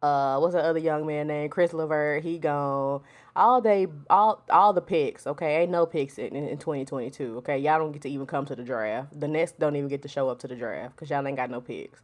Uh, 0.00 0.38
what's 0.38 0.54
the 0.54 0.62
other 0.62 0.78
young 0.78 1.04
man 1.06 1.26
named 1.26 1.50
Chris 1.50 1.72
LeVert? 1.72 2.22
He 2.22 2.38
gone. 2.38 3.02
All 3.34 3.60
they, 3.60 3.88
all, 4.08 4.44
all 4.48 4.72
the 4.72 4.80
picks. 4.80 5.26
Okay, 5.26 5.62
ain't 5.62 5.70
no 5.72 5.86
picks 5.86 6.18
in, 6.18 6.36
in 6.36 6.58
2022. 6.58 7.38
Okay, 7.38 7.58
y'all 7.58 7.78
don't 7.78 7.92
get 7.92 8.02
to 8.02 8.08
even 8.10 8.26
come 8.26 8.46
to 8.46 8.54
the 8.54 8.62
draft. 8.62 9.18
The 9.18 9.26
Nets 9.26 9.52
don't 9.52 9.74
even 9.74 9.88
get 9.88 10.02
to 10.02 10.08
show 10.08 10.28
up 10.28 10.38
to 10.40 10.48
the 10.48 10.54
draft 10.54 10.94
because 10.94 11.10
y'all 11.10 11.26
ain't 11.26 11.36
got 11.36 11.50
no 11.50 11.60
picks. 11.60 12.00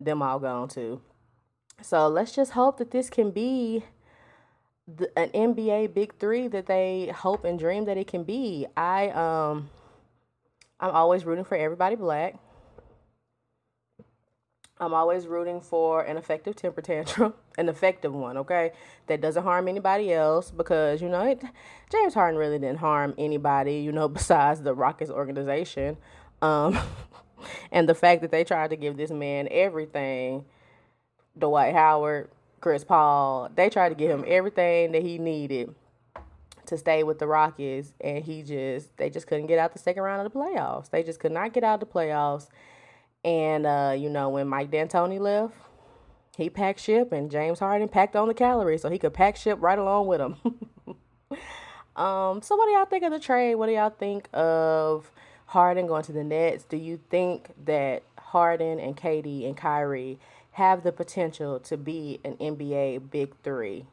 Them 0.00 0.22
all 0.22 0.40
gone 0.40 0.68
too. 0.68 1.00
So 1.82 2.08
let's 2.08 2.32
just 2.32 2.52
hope 2.52 2.78
that 2.78 2.90
this 2.90 3.10
can 3.10 3.30
be 3.30 3.84
the, 4.86 5.18
an 5.18 5.30
NBA 5.30 5.94
Big 5.94 6.14
Three 6.18 6.48
that 6.48 6.66
they 6.66 7.12
hope 7.14 7.44
and 7.44 7.58
dream 7.58 7.84
that 7.86 7.96
it 7.96 8.06
can 8.06 8.24
be. 8.24 8.66
I 8.76 9.08
um, 9.10 9.70
I'm 10.80 10.90
always 10.90 11.24
rooting 11.24 11.44
for 11.44 11.56
everybody 11.56 11.96
black. 11.96 12.36
I'm 14.78 14.92
always 14.92 15.26
rooting 15.26 15.62
for 15.62 16.02
an 16.02 16.18
effective 16.18 16.54
temper 16.54 16.82
tantrum, 16.82 17.32
an 17.58 17.68
effective 17.68 18.14
one, 18.14 18.36
okay, 18.36 18.72
that 19.06 19.22
doesn't 19.22 19.42
harm 19.42 19.68
anybody 19.68 20.12
else 20.12 20.50
because 20.50 21.00
you 21.00 21.08
know 21.08 21.22
it, 21.22 21.42
James 21.90 22.12
Harden 22.12 22.38
really 22.38 22.58
didn't 22.58 22.78
harm 22.78 23.14
anybody, 23.16 23.78
you 23.78 23.90
know, 23.90 24.08
besides 24.08 24.62
the 24.62 24.74
Rockets 24.74 25.10
organization, 25.10 25.96
um, 26.42 26.78
and 27.72 27.88
the 27.88 27.94
fact 27.94 28.20
that 28.20 28.30
they 28.30 28.44
tried 28.44 28.70
to 28.70 28.76
give 28.76 28.96
this 28.98 29.10
man 29.10 29.48
everything 29.50 30.44
Dwight 31.38 31.74
Howard, 31.74 32.30
Chris 32.66 32.82
Paul, 32.82 33.48
they 33.54 33.70
tried 33.70 33.90
to 33.90 33.94
give 33.94 34.10
him 34.10 34.24
everything 34.26 34.90
that 34.90 35.00
he 35.00 35.18
needed 35.18 35.72
to 36.64 36.76
stay 36.76 37.04
with 37.04 37.20
the 37.20 37.26
Rockets, 37.28 37.92
and 38.00 38.24
he 38.24 38.42
just 38.42 38.96
they 38.96 39.08
just 39.08 39.28
couldn't 39.28 39.46
get 39.46 39.60
out 39.60 39.72
the 39.72 39.78
second 39.78 40.02
round 40.02 40.26
of 40.26 40.32
the 40.32 40.36
playoffs. 40.36 40.90
They 40.90 41.04
just 41.04 41.20
could 41.20 41.30
not 41.30 41.52
get 41.52 41.62
out 41.62 41.80
of 41.80 41.88
the 41.88 41.94
playoffs. 41.94 42.48
And 43.24 43.68
uh, 43.68 43.94
you 43.96 44.10
know, 44.10 44.30
when 44.30 44.48
Mike 44.48 44.72
D'Antoni 44.72 45.20
left, 45.20 45.54
he 46.36 46.50
packed 46.50 46.80
ship, 46.80 47.12
and 47.12 47.30
James 47.30 47.60
Harden 47.60 47.86
packed 47.86 48.16
on 48.16 48.26
the 48.26 48.34
calories 48.34 48.82
so 48.82 48.90
he 48.90 48.98
could 48.98 49.14
pack 49.14 49.36
ship 49.36 49.58
right 49.60 49.78
along 49.78 50.08
with 50.08 50.20
him. 50.20 50.34
um, 51.94 52.42
so 52.42 52.56
what 52.56 52.66
do 52.66 52.72
y'all 52.72 52.86
think 52.86 53.04
of 53.04 53.12
the 53.12 53.20
trade? 53.20 53.54
What 53.54 53.66
do 53.66 53.74
y'all 53.74 53.90
think 53.90 54.28
of 54.32 55.12
Harden 55.44 55.86
going 55.86 56.02
to 56.02 56.12
the 56.12 56.24
Nets? 56.24 56.64
Do 56.64 56.78
you 56.78 56.98
think 57.10 57.48
that 57.64 58.02
Harden 58.18 58.80
and 58.80 58.96
KD 58.96 59.46
and 59.46 59.56
Kyrie 59.56 60.18
have 60.56 60.82
the 60.82 60.92
potential 60.92 61.60
to 61.60 61.76
be 61.76 62.18
an 62.24 62.34
NBA 62.36 63.10
Big 63.10 63.34
Three, 63.42 63.84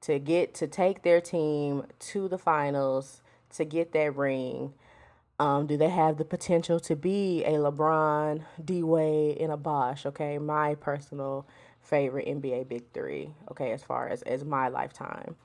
to 0.00 0.18
get 0.18 0.52
to 0.54 0.66
take 0.66 1.02
their 1.02 1.20
team 1.20 1.84
to 2.00 2.26
the 2.26 2.38
finals, 2.38 3.22
to 3.54 3.64
get 3.64 3.92
that 3.92 4.16
ring. 4.16 4.74
Um, 5.38 5.68
do 5.68 5.76
they 5.76 5.90
have 5.90 6.16
the 6.16 6.24
potential 6.24 6.80
to 6.80 6.96
be 6.96 7.44
a 7.44 7.52
LeBron, 7.52 8.42
D 8.64 8.82
Wade, 8.82 9.38
and 9.38 9.52
a 9.52 9.56
Bosh? 9.56 10.06
Okay, 10.06 10.38
my 10.38 10.74
personal 10.74 11.46
favorite 11.80 12.26
NBA 12.26 12.66
Big 12.66 12.82
Three. 12.92 13.30
Okay, 13.52 13.70
as 13.70 13.84
far 13.84 14.08
as 14.08 14.22
as 14.22 14.44
my 14.44 14.66
lifetime, 14.66 15.36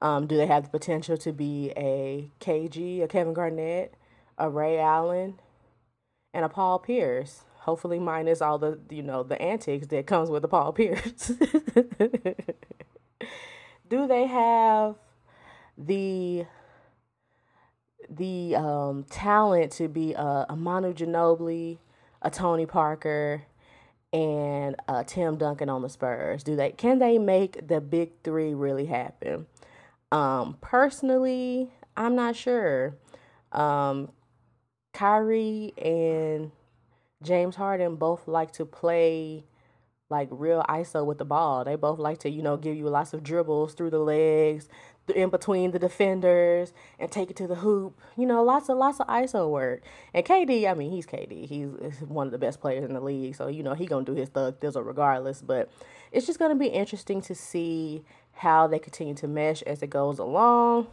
um, 0.00 0.28
do 0.28 0.36
they 0.36 0.46
have 0.46 0.62
the 0.62 0.70
potential 0.70 1.16
to 1.16 1.32
be 1.32 1.72
a 1.76 2.30
KG, 2.38 3.02
a 3.02 3.08
Kevin 3.08 3.34
Garnett, 3.34 3.94
a 4.38 4.48
Ray 4.48 4.78
Allen, 4.78 5.40
and 6.32 6.44
a 6.44 6.48
Paul 6.48 6.78
Pierce? 6.78 7.42
Hopefully 7.62 8.00
minus 8.00 8.42
all 8.42 8.58
the 8.58 8.78
you 8.90 9.02
know 9.02 9.22
the 9.22 9.40
antics 9.40 9.86
that 9.88 10.06
comes 10.06 10.28
with 10.28 10.42
the 10.42 10.48
Paul 10.48 10.72
Pierce. 10.78 11.32
Do 13.88 14.06
they 14.06 14.26
have 14.26 14.96
the 15.78 16.46
the 18.10 18.56
um, 18.56 19.04
talent 19.04 19.72
to 19.72 19.88
be 19.88 20.12
a, 20.12 20.46
a 20.48 20.56
Manu 20.56 20.92
Ginobili, 20.92 21.78
a 22.20 22.30
Tony 22.30 22.66
Parker, 22.66 23.42
and 24.12 24.76
a 24.88 25.04
Tim 25.04 25.36
Duncan 25.36 25.68
on 25.68 25.82
the 25.82 25.88
Spurs? 25.88 26.42
Do 26.42 26.56
they 26.56 26.72
can 26.72 26.98
they 26.98 27.18
make 27.18 27.68
the 27.68 27.80
big 27.80 28.10
three 28.24 28.54
really 28.54 28.86
happen? 28.86 29.46
Um, 30.10 30.58
personally, 30.60 31.70
I'm 31.96 32.16
not 32.16 32.34
sure. 32.34 32.96
Um, 33.52 34.10
Kyrie 34.92 35.72
and 35.78 36.50
James 37.22 37.56
Harden 37.56 37.96
both 37.96 38.26
like 38.28 38.52
to 38.52 38.64
play 38.64 39.44
like 40.12 40.28
real 40.30 40.62
ISO 40.68 41.04
with 41.04 41.18
the 41.18 41.24
ball. 41.24 41.64
They 41.64 41.74
both 41.74 41.98
like 41.98 42.18
to, 42.18 42.30
you 42.30 42.42
know, 42.42 42.56
give 42.56 42.76
you 42.76 42.88
lots 42.88 43.14
of 43.14 43.22
dribbles 43.22 43.74
through 43.74 43.90
the 43.90 43.98
legs, 43.98 44.68
in 45.12 45.30
between 45.30 45.72
the 45.72 45.78
defenders, 45.78 46.72
and 46.98 47.10
take 47.10 47.30
it 47.30 47.36
to 47.36 47.46
the 47.46 47.56
hoop. 47.56 47.98
You 48.16 48.26
know, 48.26 48.44
lots 48.44 48.68
of 48.68 48.76
lots 48.76 49.00
of 49.00 49.06
ISO 49.08 49.50
work. 49.50 49.82
And 50.14 50.24
KD, 50.24 50.70
I 50.70 50.74
mean, 50.74 50.90
he's 50.90 51.06
KD. 51.06 51.46
He's 51.46 52.00
one 52.06 52.26
of 52.26 52.32
the 52.32 52.38
best 52.38 52.60
players 52.60 52.84
in 52.84 52.92
the 52.92 53.00
league, 53.00 53.34
so 53.34 53.48
you 53.48 53.62
know 53.62 53.74
he 53.74 53.86
gonna 53.86 54.04
do 54.04 54.12
his 54.12 54.28
thug 54.28 54.60
thizzle 54.60 54.86
regardless. 54.86 55.42
But 55.42 55.70
it's 56.12 56.26
just 56.26 56.38
gonna 56.38 56.54
be 56.54 56.68
interesting 56.68 57.20
to 57.22 57.34
see 57.34 58.04
how 58.32 58.66
they 58.66 58.78
continue 58.78 59.14
to 59.14 59.26
mesh 59.26 59.62
as 59.62 59.82
it 59.82 59.90
goes 59.90 60.18
along. 60.18 60.86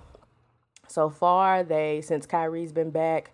So 0.87 1.09
far, 1.09 1.63
they 1.63 2.01
since 2.01 2.25
Kyrie's 2.25 2.71
been 2.71 2.89
back, 2.89 3.31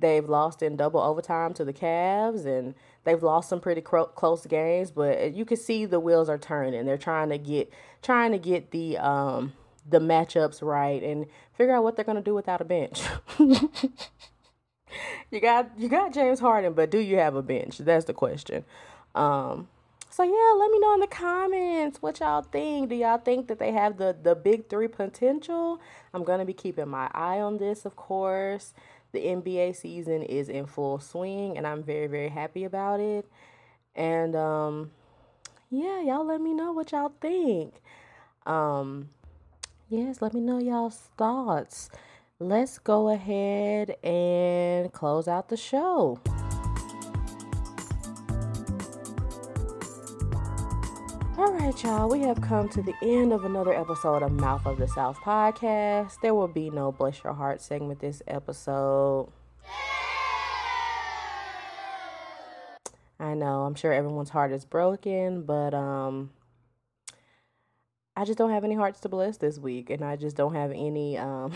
they've 0.00 0.28
lost 0.28 0.62
in 0.62 0.76
double 0.76 1.00
overtime 1.00 1.54
to 1.54 1.64
the 1.64 1.72
Cavs, 1.72 2.46
and 2.46 2.74
they've 3.04 3.22
lost 3.22 3.48
some 3.48 3.60
pretty 3.60 3.80
cro- 3.80 4.06
close 4.06 4.46
games. 4.46 4.90
But 4.90 5.34
you 5.34 5.44
can 5.44 5.56
see 5.56 5.84
the 5.84 6.00
wheels 6.00 6.28
are 6.28 6.38
turning. 6.38 6.84
They're 6.86 6.98
trying 6.98 7.30
to 7.30 7.38
get 7.38 7.72
trying 8.02 8.32
to 8.32 8.38
get 8.38 8.70
the 8.70 8.98
um, 8.98 9.52
the 9.88 10.00
matchups 10.00 10.62
right 10.62 11.02
and 11.02 11.26
figure 11.54 11.74
out 11.74 11.84
what 11.84 11.96
they're 11.96 12.04
gonna 12.04 12.22
do 12.22 12.34
without 12.34 12.60
a 12.60 12.64
bench. 12.64 13.02
you 15.30 15.40
got 15.40 15.70
you 15.78 15.88
got 15.88 16.12
James 16.12 16.40
Harden, 16.40 16.72
but 16.72 16.90
do 16.90 16.98
you 16.98 17.16
have 17.16 17.34
a 17.34 17.42
bench? 17.42 17.78
That's 17.78 18.04
the 18.04 18.14
question. 18.14 18.64
Um, 19.14 19.68
so 20.12 20.24
yeah, 20.24 20.58
let 20.58 20.70
me 20.70 20.78
know 20.80 20.94
in 20.94 21.00
the 21.00 21.06
comments 21.06 22.02
what 22.02 22.18
y'all 22.18 22.42
think. 22.42 22.88
Do 22.90 22.96
y'all 22.96 23.18
think 23.18 23.46
that 23.48 23.58
they 23.58 23.72
have 23.72 23.96
the 23.96 24.16
the 24.20 24.34
big 24.34 24.68
three 24.68 24.88
potential? 24.88 25.80
I'm 26.12 26.24
gonna 26.24 26.44
be 26.44 26.52
keeping 26.52 26.88
my 26.88 27.08
eye 27.14 27.40
on 27.40 27.58
this, 27.58 27.84
of 27.84 27.94
course. 27.96 28.74
The 29.12 29.20
NBA 29.20 29.76
season 29.76 30.22
is 30.22 30.48
in 30.48 30.66
full 30.66 31.00
swing, 31.00 31.56
and 31.56 31.66
I'm 31.66 31.82
very 31.82 32.06
very 32.06 32.28
happy 32.28 32.64
about 32.64 33.00
it. 33.00 33.30
And 33.94 34.36
um, 34.36 34.90
yeah, 35.70 36.00
y'all 36.02 36.24
let 36.24 36.40
me 36.40 36.54
know 36.54 36.72
what 36.72 36.92
y'all 36.92 37.12
think. 37.20 37.74
Um, 38.46 39.08
yes, 39.88 40.22
let 40.22 40.34
me 40.34 40.40
know 40.40 40.58
y'all's 40.58 41.10
thoughts. 41.16 41.90
Let's 42.38 42.78
go 42.78 43.10
ahead 43.10 43.96
and 44.02 44.92
close 44.92 45.28
out 45.28 45.48
the 45.48 45.56
show. 45.56 46.18
All 51.40 51.54
right, 51.54 51.82
y'all, 51.82 52.06
we 52.06 52.20
have 52.20 52.42
come 52.42 52.68
to 52.68 52.82
the 52.82 52.92
end 53.00 53.32
of 53.32 53.46
another 53.46 53.72
episode 53.72 54.22
of 54.22 54.30
Mouth 54.30 54.66
of 54.66 54.76
the 54.76 54.86
South 54.86 55.16
podcast. 55.20 56.16
There 56.20 56.34
will 56.34 56.48
be 56.48 56.68
no 56.68 56.92
Bless 56.92 57.24
Your 57.24 57.32
Heart 57.32 57.62
segment 57.62 58.00
this 58.00 58.20
episode. 58.26 59.32
I 63.18 63.32
know, 63.32 63.62
I'm 63.62 63.74
sure 63.74 63.90
everyone's 63.90 64.28
heart 64.28 64.52
is 64.52 64.66
broken, 64.66 65.44
but 65.44 65.72
um 65.72 66.28
I 68.14 68.26
just 68.26 68.36
don't 68.36 68.50
have 68.50 68.64
any 68.64 68.74
hearts 68.74 69.00
to 69.00 69.08
bless 69.08 69.38
this 69.38 69.58
week 69.58 69.88
and 69.88 70.04
I 70.04 70.16
just 70.16 70.36
don't 70.36 70.54
have 70.54 70.72
any 70.72 71.16
um 71.16 71.54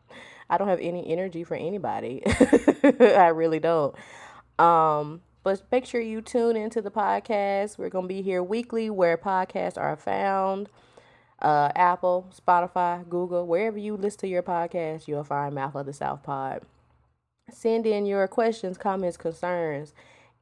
I 0.48 0.56
don't 0.56 0.68
have 0.68 0.80
any 0.80 1.06
energy 1.12 1.44
for 1.44 1.56
anybody. 1.56 2.22
I 2.82 3.28
really 3.28 3.60
don't. 3.60 3.94
Um 4.58 5.20
but 5.46 5.62
make 5.70 5.86
sure 5.86 6.00
you 6.00 6.20
tune 6.20 6.56
into 6.56 6.82
the 6.82 6.90
podcast. 6.90 7.78
We're 7.78 7.88
going 7.88 8.06
to 8.06 8.08
be 8.08 8.20
here 8.20 8.42
weekly 8.42 8.90
where 8.90 9.16
podcasts 9.16 9.78
are 9.78 9.94
found. 9.94 10.68
Uh, 11.40 11.70
Apple, 11.76 12.32
Spotify, 12.36 13.08
Google, 13.08 13.46
wherever 13.46 13.78
you 13.78 13.96
listen 13.96 14.18
to 14.22 14.26
your 14.26 14.42
podcast, 14.42 15.06
you'll 15.06 15.22
find 15.22 15.54
Mouth 15.54 15.76
of 15.76 15.86
the 15.86 15.92
South 15.92 16.24
Pod. 16.24 16.62
Send 17.48 17.86
in 17.86 18.06
your 18.06 18.26
questions, 18.26 18.76
comments, 18.76 19.16
concerns, 19.16 19.94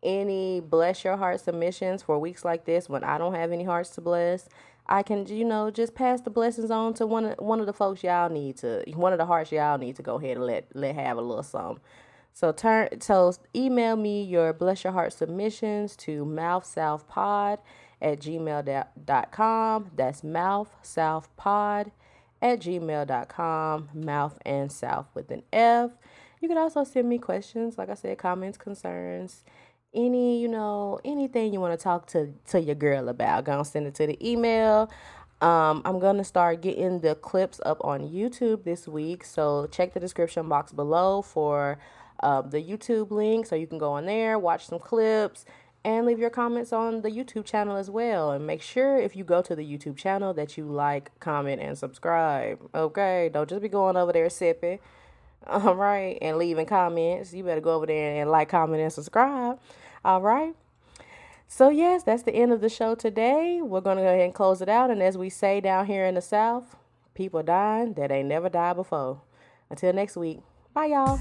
any 0.03 0.61
bless 0.61 1.05
your 1.05 1.19
heart 1.19 1.39
submissions 1.39 2.03
for 2.03 2.19
weeks 2.19 2.43
like 2.43 2.65
this 2.65 2.89
when 2.89 3.05
I 3.05 3.19
don't 3.19 3.35
have 3.35 3.53
any 3.53 3.65
hearts 3.65 3.91
to 3.97 4.01
bless. 4.01 4.49
I 4.87 5.03
can, 5.03 5.27
you 5.27 5.45
know, 5.45 5.71
just 5.71 5.95
pass 5.95 6.23
the 6.23 6.31
blessings 6.31 6.71
on 6.71 6.95
to 6.95 7.07
one 7.07 7.27
of 7.27 7.39
one 7.41 7.61
of 7.61 7.67
the 7.67 7.75
folks 7.75 8.03
y'all 8.03 8.31
need 8.31 8.57
to, 8.59 8.83
one 8.95 9.13
of 9.13 9.19
the 9.19 9.27
hearts 9.27 9.53
y'all 9.53 9.77
need 9.77 9.97
to 9.97 10.03
go 10.03 10.17
ahead 10.17 10.39
and 10.39 10.47
let 10.47 10.75
let 10.75 10.95
have 10.95 11.19
a 11.19 11.21
little 11.21 11.43
something. 11.43 11.83
So 12.35 12.51
turn 12.51 13.01
so 13.01 13.33
email 13.55 13.95
me 13.95 14.25
your 14.25 14.53
bless 14.53 14.83
your 14.83 14.93
heart 14.93 15.13
submissions 15.13 15.95
to 15.99 16.25
mouthsouthpod 16.25 17.59
at 18.03 18.19
gmail.com. 18.21 19.91
That's 19.95 20.23
mouthsouthpod 20.23 21.93
at 22.43 22.61
gmail.com. 22.61 23.89
Mouth 23.95 24.39
and 24.45 24.73
south 24.73 25.07
with 25.15 25.31
an 25.31 25.45
F. 25.53 25.93
You 26.41 26.49
can 26.49 26.59
also 26.59 26.83
send 26.83 27.09
me 27.09 27.19
questions, 27.19 27.79
like 27.79 27.89
I 27.89 27.95
said, 27.95 28.19
comments, 28.19 28.59
concerns, 28.59 29.45
any, 29.95 30.41
you 30.41 30.49
know, 30.49 30.99
anything 31.05 31.53
you 31.53 31.61
want 31.61 31.79
to 31.79 31.83
talk 31.83 32.07
to 32.09 32.35
to 32.49 32.61
your 32.61 32.75
girl 32.75 33.09
about. 33.09 33.45
Gonna 33.45 33.65
send 33.65 33.87
it 33.87 33.95
to 33.95 34.09
the 34.09 34.29
email. 34.29 34.91
Um, 35.41 35.83
I'm 35.85 36.01
gonna 36.01 36.25
start 36.25 36.63
getting 36.63 36.99
the 36.99 37.15
clips 37.15 37.61
up 37.65 37.79
on 37.85 38.01
YouTube 38.01 38.65
this 38.65 38.89
week. 38.89 39.25
So 39.25 39.69
check 39.71 39.95
the 39.95 40.01
description 40.01 40.49
box 40.49 40.73
below 40.73 41.23
for 41.23 41.79
uh, 42.25 42.41
the 42.41 42.63
YouTube 42.63 43.11
link 43.11 43.47
so 43.47 43.55
you 43.55 43.67
can 43.67 43.79
go 43.79 43.93
on 43.93 44.07
there, 44.07 44.39
watch 44.39 44.67
some 44.67 44.79
clips, 44.79 45.45
and 45.85 46.07
leave 46.07 46.19
your 46.19 46.31
comments 46.31 46.73
on 46.73 47.03
the 47.03 47.11
YouTube 47.11 47.45
channel 47.45 47.77
as 47.77 47.91
well. 47.91 48.33
And 48.33 48.47
make 48.47 48.63
sure 48.63 48.97
if 48.97 49.15
you 49.15 49.23
go 49.23 49.43
to 49.43 49.55
the 49.55 49.63
YouTube 49.63 49.97
channel 49.97 50.33
that 50.35 50.57
you 50.57 50.65
like, 50.65 51.11
comment, 51.21 51.61
and 51.61 51.77
subscribe. 51.77 52.59
Okay, 52.75 53.31
don't 53.33 53.49
just 53.49 53.61
be 53.61 53.69
going 53.69 53.97
over 53.97 54.13
there 54.13 54.31
sipping. 54.31 54.79
All 55.47 55.77
right, 55.77 56.17
and 56.23 56.39
leaving 56.39 56.65
comments. 56.65 57.35
You 57.35 57.45
better 57.45 57.61
go 57.61 57.75
over 57.75 57.87
there 57.87 58.21
and 58.21 58.31
like, 58.31 58.49
comment, 58.49 58.83
and 58.83 58.93
subscribe. 58.93 59.61
All 60.03 60.23
right. 60.23 60.55
So, 61.47 61.69
yes, 61.69 62.03
that's 62.03 62.23
the 62.23 62.35
end 62.35 62.53
of 62.53 62.63
the 62.63 62.71
show 62.71 62.95
today. 62.95 63.61
We're 63.63 63.83
going 63.83 63.99
to 63.99 64.03
go 64.03 64.09
ahead 64.09 64.25
and 64.25 64.35
close 64.35 64.63
it 64.63 64.69
out. 64.71 64.91
And 64.91 65.03
as 65.03 65.19
we 65.19 65.29
say 65.29 65.61
down 65.61 65.87
here 65.87 66.07
in 66.07 66.15
the 66.15 66.23
South, 66.23 66.75
people 67.15 67.43
dying 67.43 67.93
that 67.95 68.11
ain't 68.11 68.29
never 68.29 68.49
died 68.49 68.77
before. 68.77 69.21
Until 69.69 69.93
next 69.93 70.17
week, 70.17 70.41
bye, 70.73 70.87
y'all. 70.87 71.21